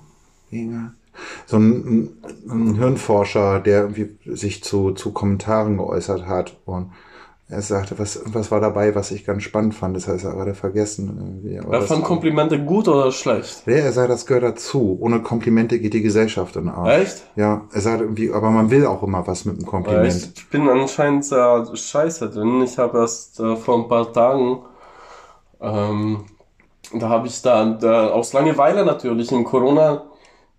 [0.51, 0.93] Ja.
[1.47, 2.11] So ein,
[2.49, 6.91] ein Hirnforscher, der irgendwie sich zu, zu Kommentaren geäußert hat und
[7.51, 10.55] er sagte, was, was war dabei, was ich ganz spannend fand, das heißt, er gerade
[10.55, 11.17] vergessen.
[11.19, 11.59] Irgendwie.
[11.59, 13.63] Aber Er fand Komplimente gut oder schlecht?
[13.67, 14.99] Ja, er sagt, das gehört dazu.
[15.01, 17.03] Ohne Komplimente geht die Gesellschaft in den Arsch.
[17.03, 17.25] Echt?
[17.37, 20.33] Ja, er sagt irgendwie, aber man will auch immer was mit einem Kompliment.
[20.37, 22.61] Ich bin anscheinend sehr scheiße drin.
[22.63, 24.59] Ich habe erst äh, vor ein paar Tagen,
[25.63, 26.25] ähm,
[26.93, 30.05] da habe ich da, da aus Langeweile natürlich im Corona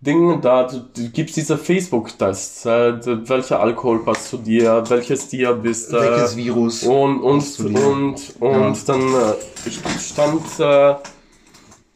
[0.02, 0.66] Ding, da
[1.12, 6.36] gibt es diese Facebook-Tests, äh, welcher Alkohol passt zu dir, welches Tier bist, äh, Welches
[6.36, 6.82] Virus?
[6.84, 7.86] Und, und, dir?
[7.86, 9.70] und, und dann äh,
[10.00, 10.94] stand, äh,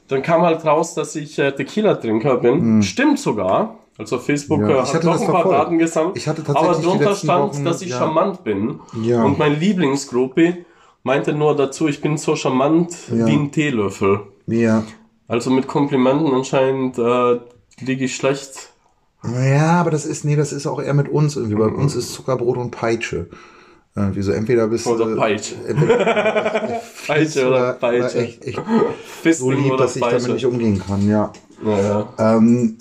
[0.09, 2.83] dann kam halt raus, dass ich äh, Tequila-Trinker bin.
[2.83, 3.79] Stimmt sogar.
[3.97, 4.61] Also Facebook.
[4.61, 5.59] Ja, äh, ich hat doch ein paar verfolgt.
[5.61, 6.17] Daten gesammelt.
[6.19, 7.99] Ich hatte aber drunter letzten stand, Wochen- dass ich ja.
[7.99, 8.81] charmant bin.
[9.03, 9.25] Ja.
[9.25, 10.59] Und mein Lieblingsgruppe
[11.05, 13.27] meinte nur dazu, ich bin so charmant Ja.
[13.27, 14.21] wie ein Teelöffel.
[14.47, 14.83] Ja.
[15.27, 17.39] Also mit Komplimenten anscheinend äh,
[17.81, 18.71] liege ich schlecht.
[19.25, 21.57] Ja, aber das ist, nee, das ist auch eher mit uns irgendwie.
[21.57, 23.29] Bei uns ist Zuckerbrot und Peitsche.
[23.97, 25.17] Irgendwie so, entweder bist Oder du.
[25.17, 25.55] Peitsche.
[25.69, 28.19] entweder Peitsche oder Peitsche.
[28.19, 28.61] echt, echt
[29.39, 30.33] so lieb, oder dass ich damit Peitsche.
[30.33, 31.33] nicht umgehen kann, ja.
[31.63, 32.13] Naja.
[32.19, 32.77] Ähm,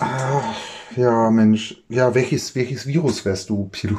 [0.00, 0.42] ah,
[0.96, 1.82] ja, Mensch.
[1.88, 3.96] Ja, welches, welches Virus wärst du, Pilu?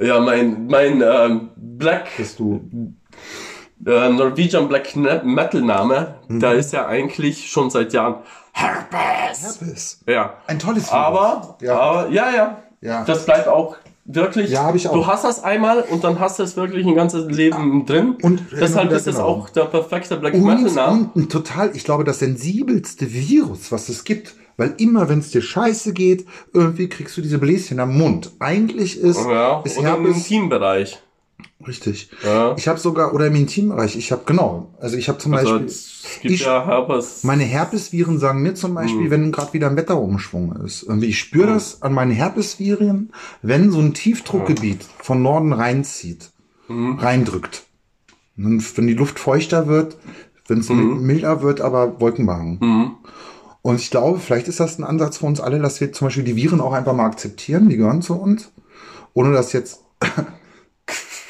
[0.00, 2.60] Ja, mein, mein ähm, Black Bist du?
[3.86, 6.40] Äh, Norwegian Black Metal Name, Mhm.
[6.40, 8.16] da ist ja eigentlich schon seit Jahren
[8.52, 9.58] Herpes.
[9.60, 10.00] Herpes.
[10.06, 10.34] Ja.
[10.46, 10.92] Ein tolles Virus.
[10.92, 11.78] Aber, Ja.
[11.78, 13.04] aber, ja, ja, Ja.
[13.04, 13.76] Das bleibt auch
[14.06, 14.50] wirklich.
[14.50, 14.94] Ja, hab ich auch.
[14.94, 18.16] Du hast das einmal und dann hast du es wirklich ein ganzes Leben drin.
[18.22, 19.28] Und deshalb immer ist es genau.
[19.28, 21.10] auch der perfekte Black Metal Und, Name.
[21.14, 24.34] und total, ich glaube, das sensibelste Virus, was es gibt.
[24.56, 28.30] Weil immer, wenn es dir scheiße geht, irgendwie kriegst du diese Bläschen am Mund.
[28.40, 30.98] Eigentlich ist, Ja, ist oder im Herpes, Intimbereich.
[31.66, 32.10] Richtig.
[32.24, 32.54] Ja.
[32.56, 35.66] Ich habe sogar, oder im Intimbereich, ich habe, genau, also ich habe zum Also Beispiel,
[35.66, 37.22] es gibt ich- ja Herpes.
[37.24, 39.10] meine Herpesviren sagen mir zum Beispiel, Hm.
[39.10, 40.82] wenn gerade wieder ein Wetterumschwung ist.
[40.84, 46.30] Irgendwie, ich spüre das an meinen Herpesviren, wenn so ein Tiefdruckgebiet von Norden reinzieht,
[46.68, 46.98] Hm.
[46.98, 47.64] reindrückt.
[48.36, 49.96] Und wenn die Luft feuchter wird,
[50.48, 51.02] wenn es Hm.
[51.02, 52.96] milder wird, aber wolkenbehangen.
[53.62, 56.24] Und ich glaube, vielleicht ist das ein Ansatz für uns alle, dass wir zum Beispiel
[56.24, 58.50] die Viren auch einfach mal akzeptieren, die gehören zu uns,
[59.12, 59.80] ohne das jetzt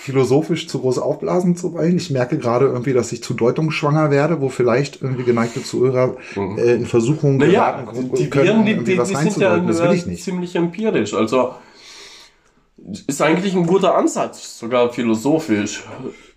[0.00, 1.96] philosophisch zu groß aufblasen zu wollen.
[1.96, 6.74] Ich merke gerade irgendwie, dass ich zu deutungsschwanger werde, wo vielleicht irgendwie geneigte Zuhörer äh,
[6.74, 11.12] in Versuchung Naja, geraten die, die können, Viren, die, die, die sind ja ziemlich empirisch.
[11.12, 11.54] Also
[13.06, 15.84] ist eigentlich ein guter Ansatz, sogar philosophisch.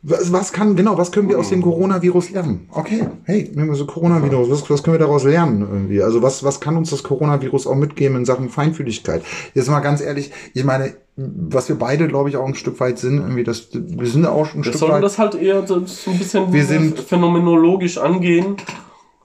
[0.06, 2.68] Was, was kann, genau, was können wir aus dem Coronavirus lernen?
[2.74, 6.04] Okay, hey, nehmen wir so Coronavirus, was, was können wir daraus lernen irgendwie?
[6.04, 9.24] Also was, was kann uns das Coronavirus auch mitgeben in Sachen Feinfühligkeit?
[9.54, 13.00] Jetzt mal ganz ehrlich, ich meine, was wir beide, glaube ich, auch ein Stück weit
[13.00, 15.04] sind, irgendwie, das, wir sind auch schon ein Wir Stück weit.
[15.04, 18.58] das halt eher so so ein bisschen Wir sind- phänomenologisch angehen.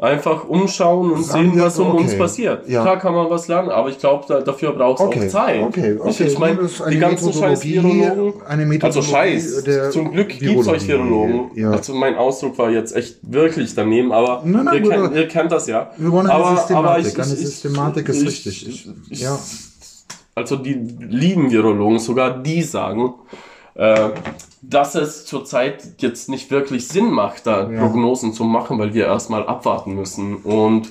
[0.01, 2.19] Einfach umschauen und Sagen sehen, was um uns okay.
[2.19, 2.69] passiert.
[2.69, 2.83] Ja.
[2.83, 5.63] Klar kann man was lernen, aber ich glaube, da, dafür braucht es Okay, auch Zeit.
[5.63, 6.11] okay, okay.
[6.11, 8.83] Ich, ich meine, ist die ganzen scheiß Virologen.
[8.83, 9.65] Also Scheiß.
[9.91, 11.51] Zum Glück gibt es euch Virologen.
[11.57, 11.73] ja.
[11.73, 15.51] Also mein Ausdruck war jetzt echt wirklich daneben, aber Nein, nein, ihr, kennt, ihr kennt
[15.51, 15.91] das ja.
[15.97, 16.79] Wir wollen eine aber, Systematik.
[16.79, 18.69] Aber ich, Eine ich, Systematik ist ich, richtig.
[18.69, 19.39] Ich, ich, Ja.
[20.37, 23.15] Also die lieben Virologen, sogar die sagen,
[23.75, 24.11] äh,
[24.63, 27.81] dass es zurzeit jetzt nicht wirklich Sinn macht, da Ja.
[27.87, 30.89] Prognosen zu machen, weil wir erstmal abwarten müssen und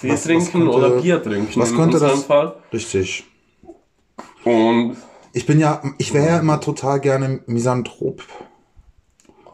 [0.00, 2.54] Tee Was- was trinken könnte- oder Bier trinken was könnte das- Fall.
[2.72, 3.24] Richtig.
[4.44, 4.96] Und
[5.32, 8.22] Ich bin ja, ich wäre ja immer total gerne Misanthrop.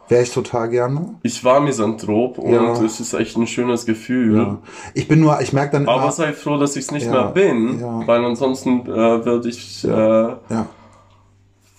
[0.09, 1.15] Wäre ich total gerne.
[1.23, 2.73] ich war Misanthrop und Ja.
[2.85, 4.37] es ist echt ein schönes Gefühl.
[4.37, 4.59] Ja.
[4.95, 7.13] Ich bin nur, ich merke dann Aber immer, sei froh, dass ich es nicht Ja,
[7.13, 10.67] mehr bin, weil ansonsten äh, würde ich äh, ja.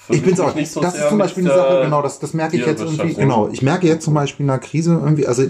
[0.10, 0.54] Ich mich auch.
[0.54, 3.14] nicht so das ist zum Beispiel eine Sache, genau, das, das merke ich jetzt irgendwie,
[3.14, 3.50] genau.
[3.52, 5.44] Ich merke jetzt zum Beispiel in einer Krise irgendwie, also,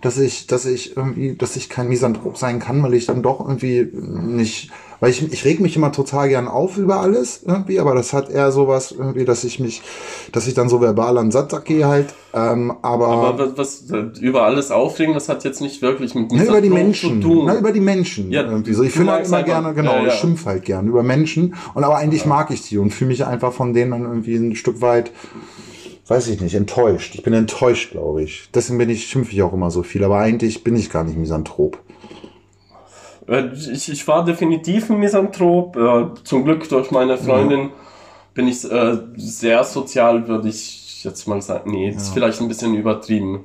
[0.00, 3.40] dass ich, dass ich irgendwie, dass ich kein Misanthrop sein kann, weil ich dann doch
[3.40, 4.70] irgendwie nicht,
[5.04, 8.30] Weil ich, ich reg mich immer total gern auf über alles irgendwie, aber das hat
[8.30, 9.82] eher sowas irgendwie, dass ich mich,
[10.32, 12.14] dass ich dann so verbal an den Satt gehe halt.
[12.32, 16.44] Ähm, aber, Aber was, was über alles aufregen, das hat jetzt nicht wirklich mit na,
[16.44, 17.44] über die Menschen, zu tun.
[17.44, 18.82] na, über die Menschen Ja, irgendwie so.
[18.82, 20.08] Ich finde halt immer gerne, genau, ja, ja.
[20.08, 23.26] ich schimpf halt gern über Menschen und aber eigentlich mag ich die und fühle mich
[23.26, 25.12] einfach von denen dann irgendwie ein Stück weit,
[26.08, 27.14] weiß ich nicht, enttäuscht.
[27.14, 28.48] Ich bin enttäuscht, glaube ich.
[28.54, 31.18] Deswegen bin ich, schimpfe ich auch immer so viel, aber eigentlich bin ich gar nicht
[31.18, 31.78] Misanthrop.
[33.28, 35.76] Äh, Ich, ich war definitiv ein Misanthrop.
[35.76, 37.70] Äh, Zum Glück durch meine Freundin
[38.34, 41.70] bin ich äh, sehr sozial, würde ich jetzt mal sagen.
[41.70, 43.44] Nee, das ist vielleicht ein bisschen übertrieben.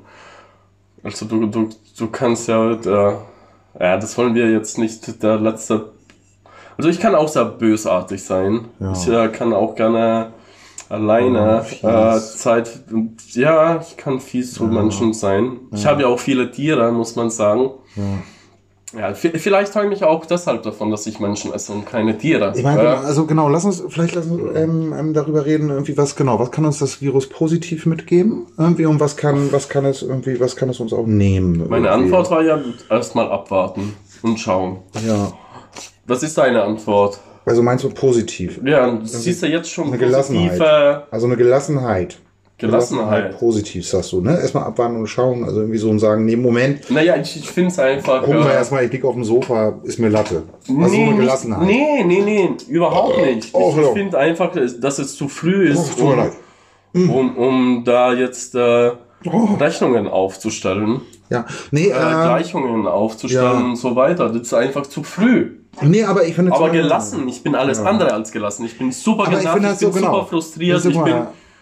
[1.03, 3.13] Also du, du, du kannst ja, äh,
[3.79, 5.91] ja, das wollen wir jetzt nicht der letzte.
[6.77, 8.65] Also ich kann auch sehr bösartig sein.
[8.79, 8.93] Ja.
[8.93, 10.31] Ich äh, kann auch gerne
[10.89, 12.79] alleine Oh, äh, Zeit.
[13.33, 15.59] Ja, ich kann fies zu Menschen sein.
[15.71, 17.69] Ich habe ja auch viele Tiere, muss man sagen.
[17.95, 18.03] Ja,
[19.13, 22.53] v- vielleicht träume ich auch deshalb davon, dass ich Menschen esse und keine Tiere.
[22.55, 26.15] Ich meine, also genau, lass uns vielleicht lass uns, ähm, ähm, darüber reden, irgendwie was
[26.15, 28.47] genau, was kann uns das Virus positiv mitgeben?
[28.57, 31.67] Irgendwie und was kann, was kann es irgendwie, was kann es uns auch nehmen?
[31.69, 32.05] meine irgendwie?
[32.05, 32.59] Antwort war ja
[32.89, 34.79] erstmal abwarten und schauen.
[35.07, 35.31] Ja.
[36.07, 37.19] Was ist deine Antwort?
[37.45, 38.59] Also meinst du positiv?
[38.63, 40.61] Ja, du siehst ja jetzt schon Eine Gelassenheit.
[41.11, 42.19] Also eine Gelassenheit.
[42.59, 43.37] Gelassenheit.
[43.39, 44.39] positiv, sagst du, ne?
[44.39, 47.69] Erstmal abwarten und schauen, also irgendwie so und sagen, nee, Moment, Naja, ich, ich finde
[47.71, 48.23] es einfach.
[48.23, 50.43] gucken wir äh, erstmal, ich lieg auf dem Sofa, ist mir Latte.
[50.67, 51.61] Also so nee, nicht, Gelassenheit.
[51.65, 53.49] nee, nee, nee, überhaupt nicht.
[53.53, 56.31] Oh, ich finde einfach, dass es zu früh Oh, ist, mir um, leid.
[56.93, 58.91] um, um da jetzt äh,
[59.25, 59.49] Oh.
[59.59, 63.65] Rechnungen aufzustellen, Ja, nee, äh, äh, Gleichungen aufzustellen ja.
[63.65, 64.29] und so weiter.
[64.29, 65.57] Das ist einfach zu früh.
[65.81, 67.83] nee, aber ich finde Aber gelassen, ich bin alles Ja.
[67.85, 68.65] andere als gelassen.
[68.65, 69.53] Ich bin super Aber ich ich, so
[69.91, 70.13] bin genau.
[70.13, 71.15] super frustriert, Guck ich mal, bin.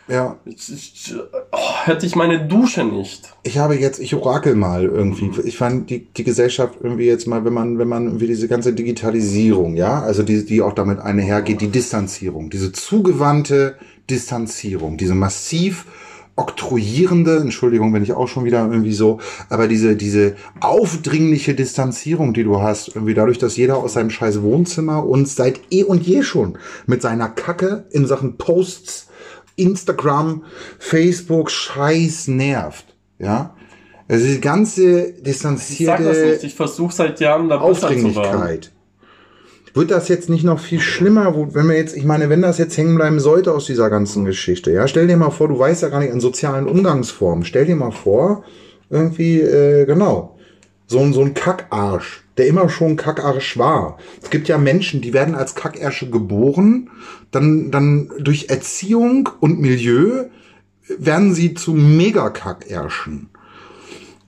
[0.08, 1.14] Ja, ich,
[1.52, 3.34] oh, hätte ich meine Dusche nicht.
[3.44, 5.32] ich habe jetzt, ich orakel mal irgendwie.
[5.44, 8.74] Ich fand die, die Gesellschaft irgendwie jetzt mal, wenn man, wenn man irgendwie diese ganze
[8.74, 13.76] Digitalisierung, ja, also die, die auch damit einhergeht, die Distanzierung, diese zugewandte
[14.10, 15.86] Distanzierung, diese massiv
[16.38, 22.44] oktroyierende, Entschuldigung, wenn ich auch schon wieder irgendwie so, aber diese, diese aufdringliche Distanzierung, die
[22.44, 26.22] du hast, irgendwie dadurch, dass jeder aus seinem scheiß Wohnzimmer uns seit eh und je
[26.22, 29.08] schon mit seiner Kacke in Sachen Posts,
[29.58, 30.46] Instagram,
[30.80, 33.56] Facebook Scheiß nervt, ja.
[34.08, 37.60] Also die ganze Ich sag das distanzierte nicht, ich versuche seit Jahren da.
[37.60, 38.72] Aufdringlichkeit.
[39.74, 42.58] Wird das jetzt nicht noch viel schlimmer, wo, wenn wir jetzt, ich meine, wenn das
[42.58, 45.84] jetzt hängen bleiben sollte aus dieser ganzen Geschichte, ja, stell dir mal vor, du weißt
[45.84, 48.44] ja gar nicht an sozialen Umgangsformen, stell dir mal vor,
[48.90, 50.38] irgendwie, äh, genau,
[50.88, 53.98] so ein, so ein Kackarsch, der immer schon Kackarsch war.
[54.22, 56.90] Es gibt ja Menschen, die werden als Kackärsche geboren,
[57.32, 60.26] dann, dann durch Erziehung und Milieu
[60.98, 63.30] werden sie zu Megakackärschen.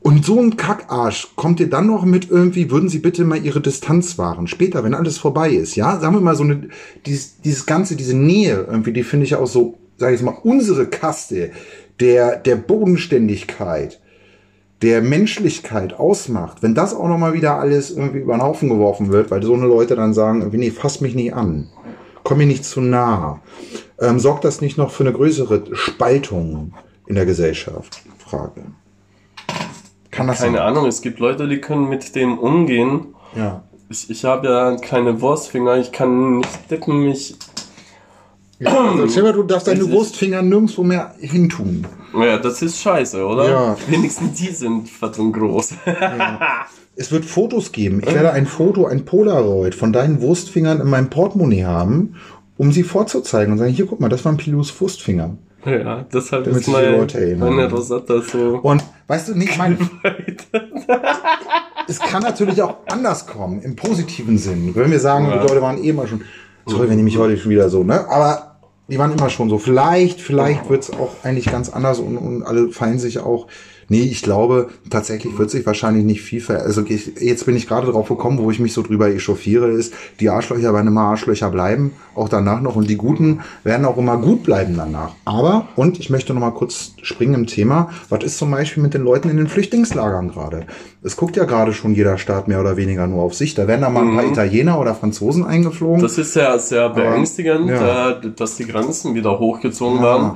[0.01, 3.59] Und so ein Kackarsch kommt ihr dann noch mit irgendwie, würden Sie bitte mal Ihre
[3.59, 4.47] Distanz wahren.
[4.47, 6.69] Später, wenn alles vorbei ist, ja, sagen wir mal so eine,
[7.05, 10.87] dieses, dieses Ganze, diese Nähe irgendwie, die finde ich auch so, sage ich mal, unsere
[10.87, 11.51] Kaste
[11.99, 13.99] der, der Bodenständigkeit,
[14.81, 16.61] der Menschlichkeit ausmacht.
[16.61, 19.65] Wenn das auch nochmal wieder alles irgendwie über den Haufen geworfen wird, weil so eine
[19.65, 21.69] Leute dann sagen, irgendwie, nee, fass mich nicht an.
[22.23, 23.41] Komm mir nicht zu nah.
[23.99, 26.73] Ähm, sorgt das nicht noch für eine größere Spaltung
[27.07, 28.01] in der Gesellschaft?
[28.17, 28.63] Frage.
[30.11, 30.67] Kann das Keine sein?
[30.67, 33.15] Ahnung, es gibt Leute, die können mit dem umgehen.
[33.35, 33.63] Ja.
[33.89, 37.35] Ich, ich habe ja keine Wurstfinger, ich kann nicht dicken mich.
[38.63, 41.85] Also, dir mal, du darfst deine Wurstfinger nirgendwo mehr hintun.
[42.13, 43.49] Ja, das ist scheiße, oder?
[43.49, 43.77] Ja.
[43.87, 45.73] Wenigstens die sind verdammt groß.
[46.95, 48.01] Es wird Fotos geben.
[48.05, 52.15] Ich werde ein Foto, ein Polaroid von deinen Wurstfingern in meinem Portemonnaie haben,
[52.57, 55.37] um sie vorzuzeigen und sagen, hier, guck mal, das waren Pilus Wurstfinger.
[55.65, 58.59] ja, deshalb Damit ist meine, Leute meine Rosetta so.
[58.61, 59.77] Und weißt du, nicht mein.
[61.87, 64.71] es kann natürlich auch anders kommen, im positiven Sinn.
[64.75, 65.37] Wenn wir sagen, Ja.
[65.37, 66.21] die Leute waren eh immer schon.
[66.65, 68.09] Sorry, wenn ich mich heute schon wieder so, ne?
[68.09, 68.48] Aber
[68.89, 69.57] die waren immer schon so.
[69.57, 73.47] Vielleicht, vielleicht wird's auch eigentlich ganz anders und, und alle feiern sich auch.
[73.89, 76.61] Nee, ich glaube, tatsächlich wird sich wahrscheinlich nicht viel ver...
[76.61, 79.93] Also ich, jetzt bin ich gerade drauf gekommen, wo ich mich so drüber echauffiere, ist,
[80.19, 82.75] die Arschlöcher werden immer Arschlöcher bleiben, auch danach noch.
[82.75, 85.13] Und die Guten werden auch immer gut bleiben danach.
[85.25, 88.93] Aber, und ich möchte noch mal kurz springen im Thema, was ist zum Beispiel mit
[88.93, 90.67] den Leuten in den Flüchtlingslagern gerade?
[91.01, 93.55] Es guckt ja gerade schon jeder Staat mehr oder weniger nur auf sich.
[93.55, 96.01] Da werden da mal ein paar Italiener oder Franzosen eingeflogen.
[96.01, 98.11] Das ist sehr, sehr beängstigend, ja.
[98.11, 100.03] äh, dass die Grenzen wieder hochgezogen Ja.
[100.03, 100.31] werden,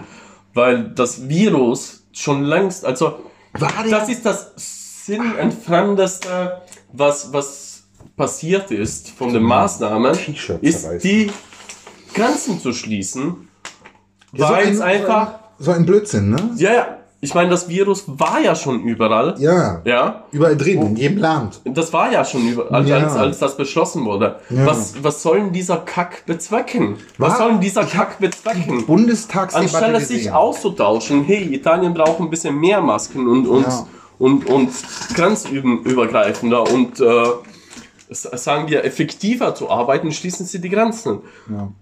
[0.54, 3.14] weil das Virus schon längst, also
[3.60, 4.52] War der- das ist das
[5.06, 7.84] sinnentfremdeste, was, was
[8.16, 10.18] passiert ist von den Maßnahmen,
[10.62, 11.32] ist die
[12.14, 13.48] Grenzen zu schließen,
[14.34, 16.52] Ja, so weil ein- es einfach, So ein Blödsinn, ne?
[16.58, 16.93] ja, ja,
[17.24, 19.36] ich meine, das Virus war ja schon überall.
[19.40, 19.82] Ja.
[19.86, 20.26] Ja.
[20.32, 21.62] Überall drin, in jedem Land.
[21.64, 22.98] Das war ja schon überall, Ja.
[22.98, 24.36] als, als das beschlossen wurde.
[24.50, 24.66] Ja.
[24.66, 26.98] Was, was soll denn dieser Kack bezwecken?
[27.18, 27.38] Was Was?
[27.38, 28.86] soll denn dieser Kack bezwecken?
[28.86, 33.88] Bundestagsdebatte Anstelle sich auszutauschen, hey, Italien braucht ein bisschen mehr Masken und, und, Ja.
[34.20, 34.70] und, und
[35.16, 37.24] grenzübergreifender und äh,
[38.10, 41.20] sagen wir effektiver zu arbeiten, schließen sie die Grenzen.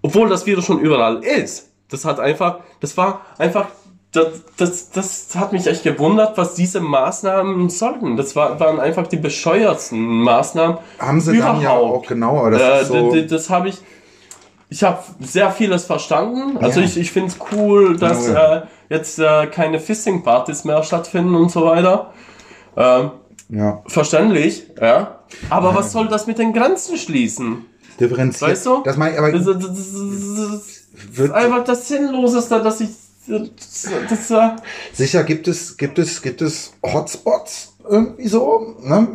[0.02, 1.68] Obwohl das Virus schon überall ist.
[1.90, 3.66] Das hat einfach, das war einfach,
[4.12, 8.16] das, das, das hat mich echt gewundert, was diese Maßnahmen sollten.
[8.16, 10.76] Das war, waren einfach die bescheuertsten Maßnahmen.
[10.98, 12.04] Haben sie dann ja überhaupt.
[12.04, 13.16] auch genau, aber das Äh, so.
[13.22, 13.78] das habe ich.
[14.68, 16.56] Ich habe sehr vieles verstanden.
[16.58, 16.86] Also Ja.
[16.86, 18.56] ich, ich finde es cool, dass Ja.
[18.56, 22.10] äh, jetzt äh, keine Fisting-Partys mehr stattfinden und so weiter.
[22.76, 23.10] Ähm,
[23.50, 25.18] ja, verständlich, ja.
[25.50, 27.66] Aber was soll das mit den Grenzen schließen?
[28.00, 28.50] differenziert.
[28.50, 28.82] Weißt du?
[28.84, 29.74] Das meine ich, aber Das, das, das,
[31.16, 32.88] das ist einfach das Sinnloseste, dass ich.
[33.26, 34.56] Das, äh,
[34.92, 39.08] sicher gibt es, gibt es, gibt es Hotspots irgendwie so, ne?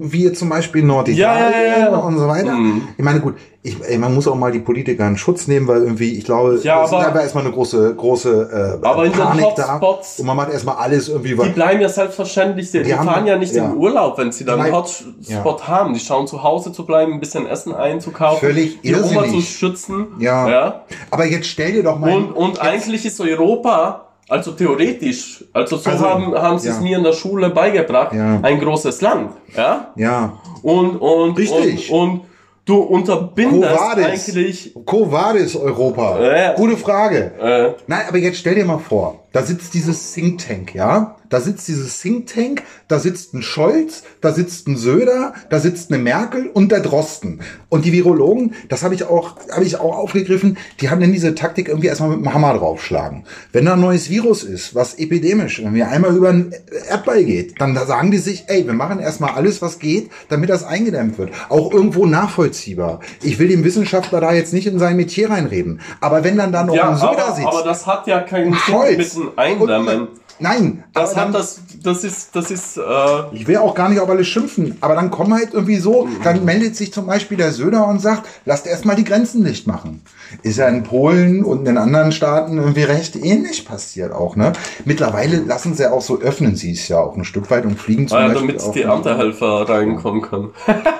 [0.00, 1.96] wie jetzt zum Beispiel Norditalien Ja, ja, ja, ja.
[1.96, 2.52] und so weiter.
[2.54, 2.82] Mhm.
[2.96, 5.82] Ich meine, gut, ich, ey, man muss auch mal die Politiker in Schutz nehmen, weil
[5.82, 9.20] irgendwie, ich glaube, Ja, es ist aber- erstmal eine große, große äh, Aber in den
[9.20, 12.82] Panik Hotspots- da und man macht erstmal alles irgendwie, die was, bleiben ja selbstverständlich, die,
[12.82, 13.66] die haben- fahren ja nicht ja.
[13.66, 15.92] in Urlaub, wenn sie dann Die einen Hotspot haben.
[15.94, 20.06] Die schauen zu Hause zu bleiben, ein bisschen Essen einzukaufen, Völlig die Oma zu schützen.
[20.18, 20.48] Ja.
[20.48, 20.80] ja.
[21.10, 25.90] aber jetzt stell dir doch mal Und, und eigentlich ist Europa, also theoretisch, also so
[25.90, 26.80] Also, haben, haben sie es ja.
[26.82, 28.38] mir in der Schule beigebracht, Ja.
[28.42, 29.32] ein großes Land.
[29.56, 29.92] Ja?
[29.96, 31.90] ja, Und, und, Richtig.
[31.90, 32.20] und, und
[32.64, 34.04] du unterbindest Quo vadis?
[34.06, 34.74] eigentlich.
[34.86, 36.18] Quo vadis Europa?
[36.20, 36.52] Ja.
[36.54, 37.32] Gute Frage.
[37.40, 41.16] Äh, Nein, aber jetzt stell dir mal vor, da sitzt dieses Think Tank, ja?
[41.28, 45.92] Da sitzt dieses Think Tank, da sitzt ein Scholz, da sitzt ein Söder, da sitzt
[45.92, 47.40] eine Merkel und der Drosten.
[47.68, 51.36] Und die Virologen, das habe ich auch, habe ich auch aufgegriffen, die haben dann diese
[51.36, 53.24] Taktik irgendwie erstmal mit dem Hammer draufschlagen.
[53.52, 56.52] Wenn da ein neues Virus ist, was epidemisch, wenn wir einmal über einen
[56.88, 60.64] Erdball geht, dann sagen die sich, ey, wir machen erstmal alles, was geht, damit das
[60.64, 61.30] eingedämmt wird.
[61.48, 63.00] Auch irgendwo nachvollziehbar.
[63.22, 65.80] Ich will dem Wissenschaftler da jetzt nicht in sein Metier reinreden.
[66.00, 68.54] Aber wenn dann da noch ja, ein Söder aber, sitzt, aber das hat ja keinen
[68.54, 69.19] Scholz.
[69.24, 70.00] Mit dem Eindämmen.
[70.02, 70.08] Und-
[70.42, 72.80] Nein, Das hat dann, das, das ist, das ist, äh,
[73.32, 76.46] ich will auch gar nicht auf alles schimpfen, aber dann kommen halt irgendwie so, dann
[76.46, 80.00] meldet sich zum Beispiel der Söder und sagt, lasst erstmal die Grenzen dicht machen.
[80.42, 84.54] Ist ja in Polen und in anderen Staaten irgendwie recht ähnlich passiert auch, ne?
[84.86, 87.78] Mittlerweile lassen sie ja auch so, öffnen sie es ja auch ein Stück weit und
[87.78, 90.50] fliegen zum ah, ja, damit die Erntehelfer reinkommen können.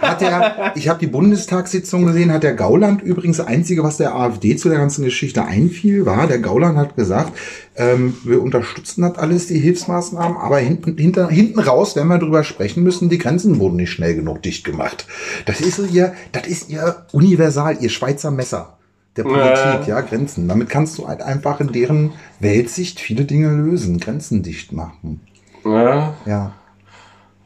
[0.02, 4.14] hat der, ich habe die Bundestagssitzung gesehen, hat der Gauland übrigens das Einzige, was der
[4.14, 7.32] AfD zu der ganzen Geschichte einfiel, war, der Gauland hat gesagt,
[7.76, 12.44] ähm, wir unterstützen das alles, die Hilfsmaßnahmen, aber hinten, hinter, hinten raus, wenn wir drüber
[12.44, 15.06] sprechen müssen, die Grenzen wurden nicht schnell genug dicht gemacht.
[15.46, 18.76] Das ist ihr, das ist ihr universal, ihr Schweizer Messer
[19.16, 20.48] der Politik, ja, Grenzen.
[20.48, 25.20] Damit kannst du halt einfach in deren Weltsicht viele Dinge lösen, Grenzen dicht machen.
[25.64, 26.52] Ja, Ja.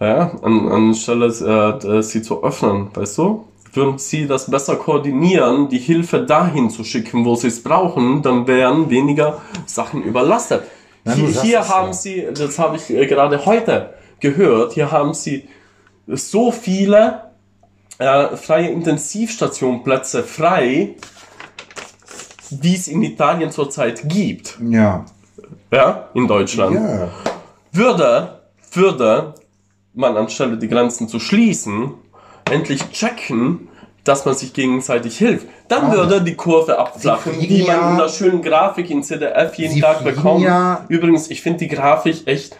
[0.01, 3.45] ja, an, anstelle äh, sie zu öffnen, weißt du?
[3.75, 8.47] Würden sie das besser koordinieren, die Hilfe dahin zu schicken, wo sie es brauchen, dann
[8.47, 10.63] wären weniger Sachen überlastet.
[11.03, 11.93] Nein, hier hier haben ja.
[11.93, 15.49] sie, das habe ich äh, gerade heute gehört, hier haben sie
[16.07, 17.23] so viele
[17.99, 20.95] äh, freie Intensivstationplätze frei,
[22.51, 24.59] wie es in Italien zurzeit gibt.
[24.71, 25.05] Ja.
[25.73, 27.09] Ja, in Deutschland Ja.
[27.73, 28.41] würde,
[28.73, 29.35] würde
[29.95, 31.95] man anstelle die Grenzen zu schließen,
[32.51, 33.69] endlich checken,
[34.05, 35.47] dass man sich gegenseitig hilft.
[35.69, 35.93] Dann Ah.
[35.93, 40.05] würde die Kurve abflachen, die man ja- in der schönen Grafik in CDF jeden Tag
[40.05, 40.43] bekommt.
[40.45, 42.57] ja- Übrigens, ich finde die Grafik echt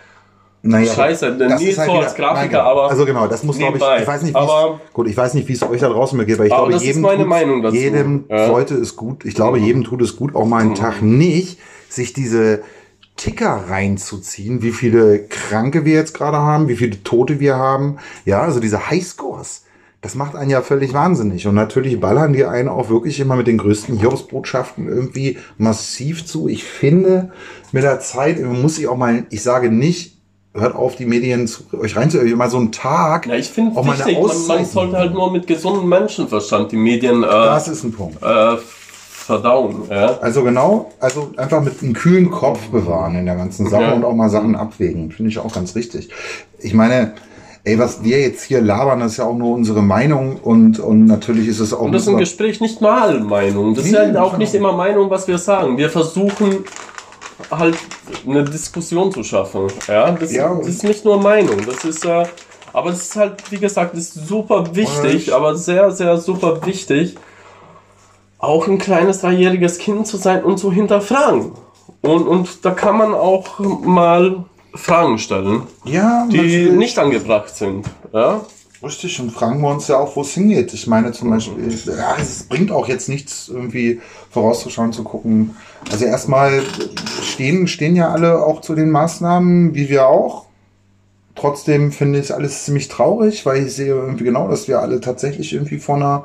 [0.67, 2.63] Naja, Scheiße, das nie ist halt so wieder- als Grafiker, Nein, genau.
[2.63, 5.47] aber Also genau, das muss glaube ich, ich weiß nicht, Aber- gut, ich weiß nicht,
[5.47, 7.77] wie es euch da draußen geht, aber ich glaube, jedem, dazu.
[7.77, 8.47] jedem Ja.
[8.47, 11.59] sollte es gut, ich glaube, jedem tut es gut, auch mal einen Tag nicht,
[11.91, 12.63] sich diese
[13.19, 17.99] Ticker reinzuziehen, wie viele Kranke wir jetzt gerade haben, wie viele Tote wir haben.
[18.25, 19.65] Ja, also diese Highscores.
[20.05, 21.47] Das macht einen ja völlig wahnsinnig.
[21.47, 26.47] Und natürlich ballern die einen auch wirklich immer mit den größten Hiobsbotschaften irgendwie massiv zu.
[26.47, 27.33] Ich finde,
[27.73, 30.19] mit der Zeit muss sich auch mal, ich sage nicht,
[30.53, 33.25] hört auf, die Medien zu, euch reinzuhören, mal so einen Tag.
[33.27, 37.23] Ja, ich finde eine wichtig, man, man sollte halt nur mit gesundem Menschenverstand die Medien
[37.23, 38.23] äh, Das ist ein Punkt.
[38.23, 39.85] äh, verdauen.
[39.89, 40.19] Ja?
[40.21, 43.93] Also genau, also einfach mit einem kühlen Kopf bewahren in der ganzen Sache Ja.
[43.95, 45.11] und auch mal Sachen abwägen.
[45.13, 46.11] Finde ich auch ganz richtig.
[46.59, 47.15] Ich meine,
[47.65, 51.07] ey, was wir jetzt hier labern, das ist ja auch nur unsere Meinung und, und
[51.07, 53.75] natürlich ist es auch Und das ist ein unser- Gespräch nicht mal Meinung.
[53.75, 54.39] Das ist Nee, halt auch genau.
[54.39, 55.79] nicht immer Meinung, was wir sagen.
[55.79, 56.65] Wir versuchen
[57.51, 57.77] halt
[58.27, 59.69] eine Diskussion zu schaffen.
[59.89, 60.55] Ja, das, Ja.
[60.55, 61.57] das ist nicht nur Meinung.
[61.67, 62.25] Das ist, äh,
[62.73, 67.17] aber es ist halt, wie gesagt, ist super wichtig, ich- aber sehr, sehr super wichtig,
[68.39, 71.53] auch ein kleines dreijähriges Kind zu sein und zu hinterfragen.
[72.03, 74.45] Und, und da kann man auch mal
[74.75, 76.73] Fragen stellen, Ja, die natürlich.
[76.73, 77.87] nicht angebracht sind.
[78.13, 78.41] Ja?
[78.83, 80.75] Richtig, und fragen wir uns ja auch, wo es hingeht.
[80.75, 84.01] Ich meine zum Beispiel, ja, es bringt auch jetzt nichts, irgendwie
[84.31, 85.57] vorauszuschauen, zu gucken.
[85.91, 86.63] Also erstmal
[87.23, 90.45] stehen, stehen ja alle auch zu den Maßnahmen, wie wir auch.
[91.35, 95.53] Trotzdem finde ich alles ziemlich traurig, weil ich sehe irgendwie genau, dass wir alle tatsächlich
[95.55, 96.25] irgendwie vor einer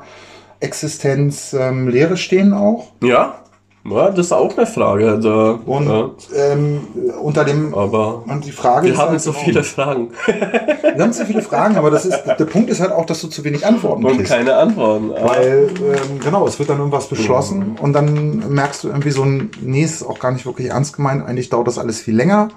[0.60, 2.88] Existenz ähm, Leere stehen auch.
[3.02, 3.36] ja,
[3.84, 5.18] ja, das ist auch eine Frage.
[5.18, 6.10] Da, Und ja,
[6.52, 6.86] ähm,
[7.22, 11.24] unter dem aber und die Frage wir haben halt, so viele Fragen wir haben so
[11.24, 14.04] viele Fragen, aber das ist der Punkt ist halt auch, dass du zu wenig Antworten
[14.04, 14.32] und kriegst.
[14.32, 15.10] keine Antworten.
[15.10, 19.50] Weil, ähm, genau, es wird dann irgendwas beschlossen und dann merkst du irgendwie so ein,
[19.60, 22.48] nee, ist auch gar nicht wirklich ernst gemeint, eigentlich dauert das alles viel länger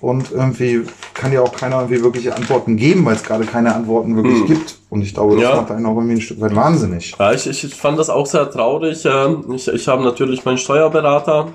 [0.00, 0.84] und irgendwie
[1.18, 4.78] kann dir auch keiner irgendwie wirkliche Antworten geben, weil es gerade keine Antworten wirklich gibt.
[4.88, 5.56] Und ich glaube, das Ja.
[5.56, 7.14] macht einen auch irgendwie ein Stück weit wahnsinnig.
[7.18, 9.04] Ja, ich, ich, fand das auch sehr traurig.
[9.04, 11.48] Ähm, Ich, ich habe natürlich meinen Steuerberater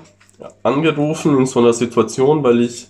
[0.62, 2.88] angerufen in so einer Situation, weil ich,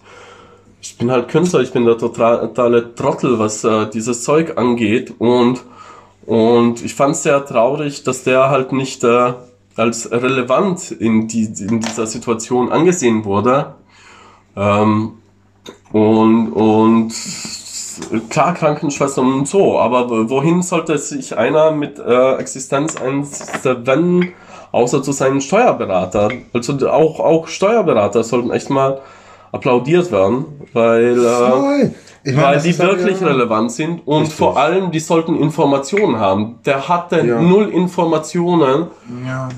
[0.82, 5.14] ich bin halt Künstler, ich bin der total- totale Trottel, was äh, dieses Zeug angeht.
[5.18, 5.62] Und,
[6.26, 9.32] und ich fand es sehr traurig, dass der halt nicht äh,
[9.76, 13.74] als relevant in, die, in dieser Situation angesehen wurde.
[14.56, 15.12] Ähm,
[15.92, 17.12] und, und
[18.30, 24.32] klar, Krankenschwestern und so, aber wohin sollte sich einer mit äh, Existenz eines wenden,
[24.72, 26.30] außer zu seinem Steuerberater?
[26.52, 29.00] Also auch, auch Steuerberater sollten echt mal
[29.52, 34.36] applaudiert werden, weil, äh, meine, weil die wirklich ja- relevant sind und Richtig.
[34.36, 36.58] vor allem, die sollten Informationen haben.
[36.66, 37.40] Der hatte Ja.
[37.40, 38.88] null Informationen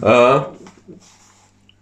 [0.02, 0.36] Ja.
[0.36, 0.40] äh,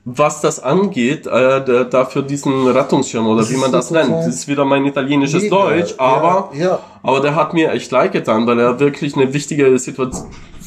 [0.07, 4.11] was das angeht, äh, dafür diesen Rettungsschirm oder Das wie man das nennt.
[4.12, 5.57] Das ist wieder mein italienisches Mega.
[5.57, 6.78] Deutsch, aber, Ja, ja.
[7.02, 10.26] aber der hat mir echt leid getan, weil er wirklich eine wichtige Situation,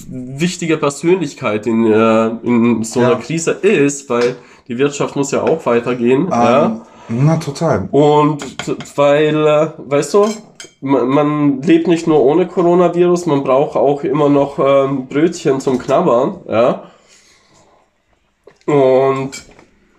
[0.10, 3.16] wichtige Persönlichkeit in, äh, in so einer Ja.
[3.16, 6.28] Krise ist, weil die Wirtschaft muss ja auch weitergehen.
[6.32, 6.66] ja.
[6.66, 7.88] Ähm, Na, total.
[7.92, 8.44] Und
[8.98, 10.26] weil, äh, weißt du,
[10.82, 15.78] man, man lebt nicht nur ohne Coronavirus, man braucht auch immer noch ähm, Brötchen zum
[15.80, 16.84] Knabbern, ja.
[18.68, 19.32] Und,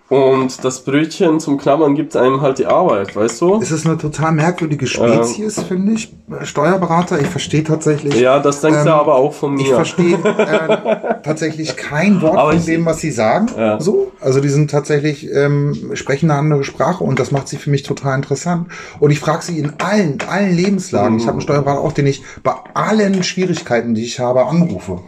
[0.09, 3.59] und das Brötchen zum Knabbern gibt einem halt die Arbeit, weißt du?
[3.61, 6.13] Es ist eine total merkwürdige Spezies, finde ich.
[6.43, 8.15] Steuerberater, ich verstehe tatsächlich.
[8.19, 9.61] Ja, das denkst du Ähm, aber auch von mir.
[9.61, 13.47] Ich verstehe äh, tatsächlich kein Wort Aber von ich- dem, was sie sagen.
[13.57, 13.79] Ja.
[13.79, 17.71] So, also die sind tatsächlich ähm, sprechen eine andere Sprache und das macht sie für
[17.71, 18.67] mich total interessant.
[18.99, 21.17] Und ich frage sie in allen, allen Lebenslagen.
[21.17, 25.01] Ich habe einen Steuerberater auch, den ich bei allen Schwierigkeiten, die ich habe, anrufe.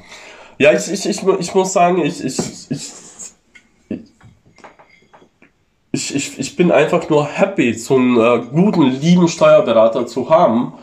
[0.58, 2.38] Ja, ich, ich, ich, ich muss sagen, ich, ich,
[2.70, 2.92] ich,
[5.92, 10.74] ich, ich, ich bin einfach nur happy, so einen äh, guten, lieben Steuerberater zu haben,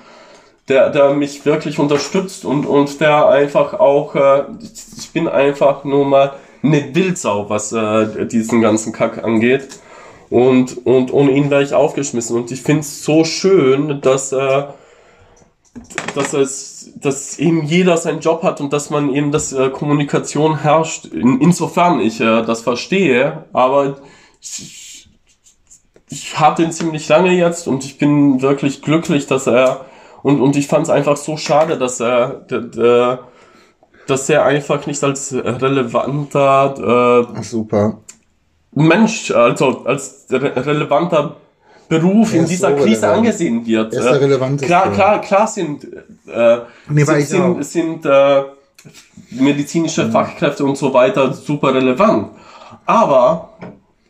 [0.69, 6.05] der, der mich wirklich unterstützt und, und der einfach auch, äh, ich, bin einfach nur
[6.05, 9.81] mal eine Wildsau, was äh, diesen ganzen Kack angeht.
[10.29, 12.37] Und, und ohne ihn wäre ich aufgeschmissen.
[12.37, 14.65] Und ich finde es so schön, dass, äh,
[16.15, 20.61] dass es, dass eben jeder seinen Job hat und dass man eben, dass äh, Kommunikation
[20.61, 21.07] herrscht.
[21.07, 23.97] In, insofern ich äh, das verstehe, aber
[24.43, 24.78] ich,
[26.11, 29.85] ich habe den ziemlich lange jetzt und ich bin wirklich glücklich, dass er
[30.23, 32.45] und, und ich fand es einfach so schade, dass er
[34.07, 37.99] dass er einfach nicht als relevanter äh, super.
[38.73, 41.37] Mensch, also als re relevanter
[41.89, 43.17] Beruf Er in dieser so Krise relevant.
[43.19, 43.95] angesehen wird.
[43.95, 44.67] Er ist der relevanteste.
[44.67, 45.85] Klar, klar, klar sind,
[46.27, 46.59] äh,
[46.91, 48.43] Nee, sind, sind, sind äh,
[49.31, 52.33] medizinische Fachkräfte und so weiter super relevant.
[52.85, 53.55] Aber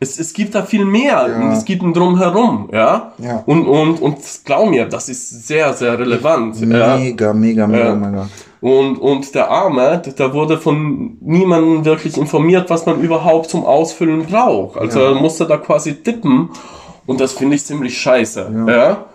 [0.01, 1.41] es, es gibt da viel mehr Ja.
[1.41, 3.13] und es gibt ein Drumherum, ja.
[3.19, 3.43] Ja.
[3.47, 6.61] Und, und, und glaub mir, das ist sehr, sehr relevant.
[6.61, 6.97] ja.
[6.97, 7.95] Mega, mega, mega, Ja.
[7.95, 8.29] mega.
[8.61, 14.25] Und, und der Arme, da wurde von niemandem wirklich informiert, was man überhaupt zum Ausfüllen
[14.27, 14.77] braucht.
[14.79, 15.11] Also Ja.
[15.11, 16.51] er musste da quasi tippen.
[17.07, 18.53] Und das finde ich ziemlich scheiße.
[18.67, 18.75] Ja.
[18.77, 19.07] Ja.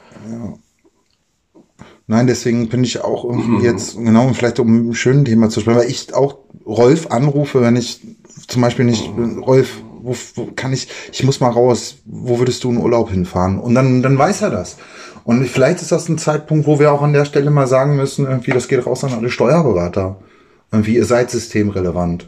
[2.07, 3.63] Nein, deswegen bin ich auch irgendwie Mhm.
[3.63, 7.61] jetzt, genau, um vielleicht um ein schönes Thema zu sprechen, weil ich auch Rolf anrufe,
[7.61, 8.01] wenn ich
[8.47, 9.09] zum Beispiel nicht,
[9.45, 13.59] Rolf, wo, wo kann ich, ich muss mal raus, wo würdest du in Urlaub hinfahren?
[13.59, 14.77] Und dann, dann weiß er das.
[15.23, 18.25] Und vielleicht ist das ein Zeitpunkt, wo wir auch an der Stelle mal sagen müssen,
[18.27, 20.17] irgendwie, das geht raus an alle Steuerberater.
[20.71, 22.27] Irgendwie, ihr seid systemrelevant.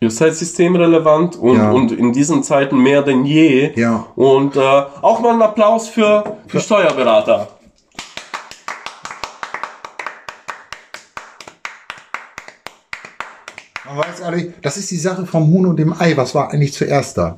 [0.00, 1.70] Ihr seid systemrelevant und, Ja.
[1.70, 3.70] und in diesen Zeiten mehr denn je.
[3.76, 4.06] Ja.
[4.16, 7.48] Und äh, auch mal einen Applaus für, für Steuerberater.
[13.94, 16.16] Man weiß ehrlich, das ist die Sache vom Huhn und dem Ei.
[16.16, 17.36] Was war eigentlich zuerst da?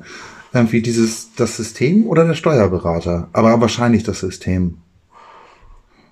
[0.53, 3.27] Irgendwie dieses, das System oder der Steuerberater?
[3.33, 4.77] Aber wahrscheinlich das System.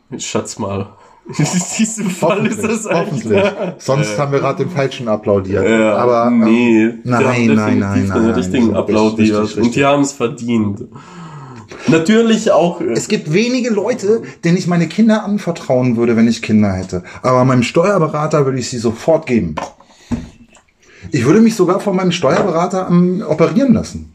[0.09, 0.89] Ich schätze mal.
[1.37, 1.45] In
[1.77, 3.41] diesem Fall ist das hoffentlich.
[3.77, 5.65] Sonst haben wir gerade den falschen applaudiert.
[5.65, 9.63] Ja, Aber ähm, nee, die nein, nein, nein, nein, den richtigen nein, applaudiert richtig, und
[9.63, 9.71] richtig.
[9.75, 10.83] die haben es verdient.
[11.87, 12.81] Natürlich auch.
[12.81, 17.03] äh, Es gibt wenige Leute, denen ich meine Kinder anvertrauen würde, wenn ich Kinder hätte.
[17.21, 19.55] Aber meinem Steuerberater würde ich sie sofort geben.
[21.11, 24.13] Ich würde mich sogar von meinem Steuerberater ähm, operieren lassen.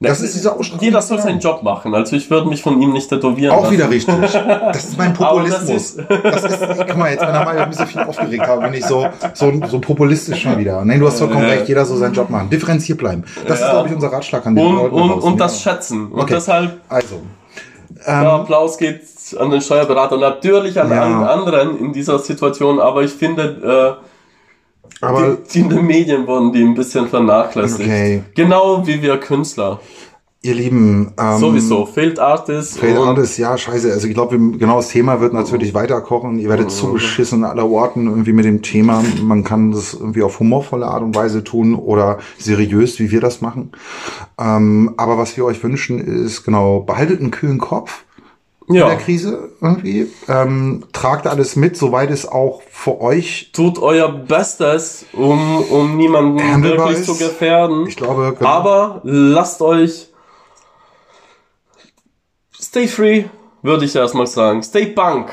[0.00, 0.84] Das ist diese Ausstrahlung.
[0.84, 1.94] Jeder soll seinen Job machen.
[1.94, 3.72] Also ich würde mich von ihm nicht tätowieren Auch lassen.
[3.74, 4.14] wieder richtig.
[4.22, 5.96] Das ist mein Aber das Populismus.
[6.22, 9.06] Das ist, guck mal, jetzt wenn mal ein bisschen viel aufgeregt habe, bin ich so,
[9.32, 10.84] so, so populistisch schon wieder.
[10.84, 12.50] Nein, du hast vollkommen recht, jeder soll seinen Job machen.
[12.50, 13.24] Differenziert bleiben.
[13.46, 13.70] Das ist, Ja.
[13.70, 15.72] glaube ich, unser Ratschlag an die Und, Leute und, und das ja.
[15.72, 16.08] schätzen.
[16.08, 16.34] Und Okay.
[16.34, 17.22] deshalb, Also,
[18.06, 19.00] der Applaus geht
[19.38, 21.02] an den Steuerberater natürlich an Ja.
[21.02, 22.78] allen anderen in dieser Situation.
[22.78, 24.04] Aber ich finde, äh,
[25.00, 27.80] aber die, die in den Medien wurden die ein bisschen vernachlässigt.
[27.88, 28.22] Okay.
[28.34, 29.80] Genau wie wir Künstler.
[30.42, 31.86] ihr Lieben, ähm, Sowieso.
[31.86, 32.76] Failed Artists.
[32.76, 33.90] Fail und- Artist, ja, scheiße.
[33.92, 36.38] Also ich glaube, genau das Thema wird natürlich weiterkochen.
[36.38, 39.02] Ihr werdet zugeschissen aller Orten irgendwie mit dem Thema.
[39.22, 43.40] Man kann das irgendwie auf humorvolle Art und Weise tun oder seriös, wie wir das
[43.40, 43.72] machen.
[44.38, 48.04] Ähm, aber was wir euch wünschen ist, genau, behaltet einen kühlen Kopf
[48.66, 48.88] in Ja.
[48.88, 50.06] der Krise irgendwie.
[50.28, 56.62] Ähm, tragt alles mit, soweit es auch für euch, Tut euer Bestes, um, um niemanden
[56.62, 57.06] wirklich ist.
[57.06, 57.86] zu gefährden.
[57.86, 60.08] ich glaube, genau, Aber lasst euch
[62.58, 63.24] stay free,
[63.62, 64.62] würde ich erstmal sagen.
[64.62, 65.28] Stay punk.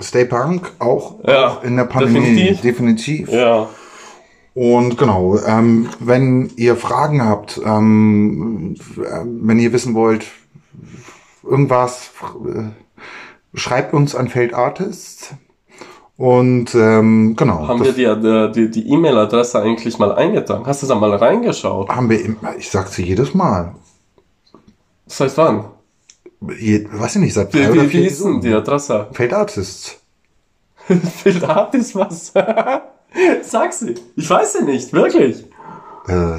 [0.00, 2.60] Stay Punk auch, Ja, auch in der Pandemie definitiv.
[2.60, 3.28] definitiv.
[3.32, 3.68] Ja.
[4.54, 10.24] Und genau, ähm, wenn ihr Fragen habt, ähm, äh, wenn ihr wissen wollt,
[11.48, 12.10] irgendwas,
[12.46, 12.70] äh,
[13.54, 15.34] schreibt uns an Feldartist.
[16.16, 20.66] Und ähm, genau, Haben wir die, die, die E-Mail-Adresse eigentlich mal eingetragen?
[20.66, 21.88] Hast du da mal reingeschaut?
[21.88, 23.74] haben wir, immer, ich sag sie jedes Mal.
[25.06, 25.66] Das heißt wann?
[26.58, 29.06] Je, weiß ich nicht, seit Wie, wie, wie ist denn die Adresse?
[29.12, 30.00] Feldartist.
[31.22, 32.32] Viel Art ist was.
[33.42, 33.94] Sag sie.
[34.16, 35.44] Ich weiß sie nicht, wirklich.
[36.06, 36.38] Äh,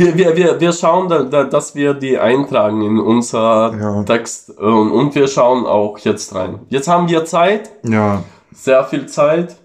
[0.00, 4.02] Wir, wir, wir, wir schauen, da, da, dass wir die eintragen in unser Ja.
[4.04, 6.60] Text äh, und wir schauen auch jetzt rein.
[6.70, 9.56] Jetzt haben wir Zeit, ja, sehr viel Zeit.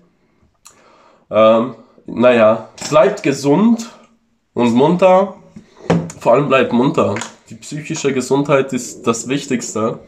[1.32, 1.76] Ähm,
[2.06, 3.90] naja, bleibt gesund
[4.54, 5.36] und munter.
[6.20, 7.16] Vor allem bleibt munter.
[7.50, 10.00] Die psychische Gesundheit ist das Wichtigste.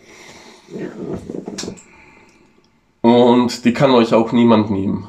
[3.00, 5.08] Und die kann euch auch niemand nehmen.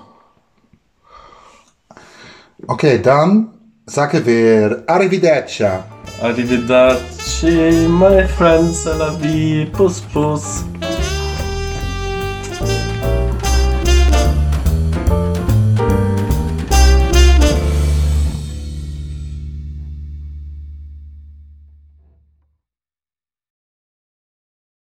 [2.68, 3.57] okay, dann
[3.88, 5.64] Zuckerberg, arrivederci!
[6.20, 10.64] Arrivederci, my friends, la vi, pus pus!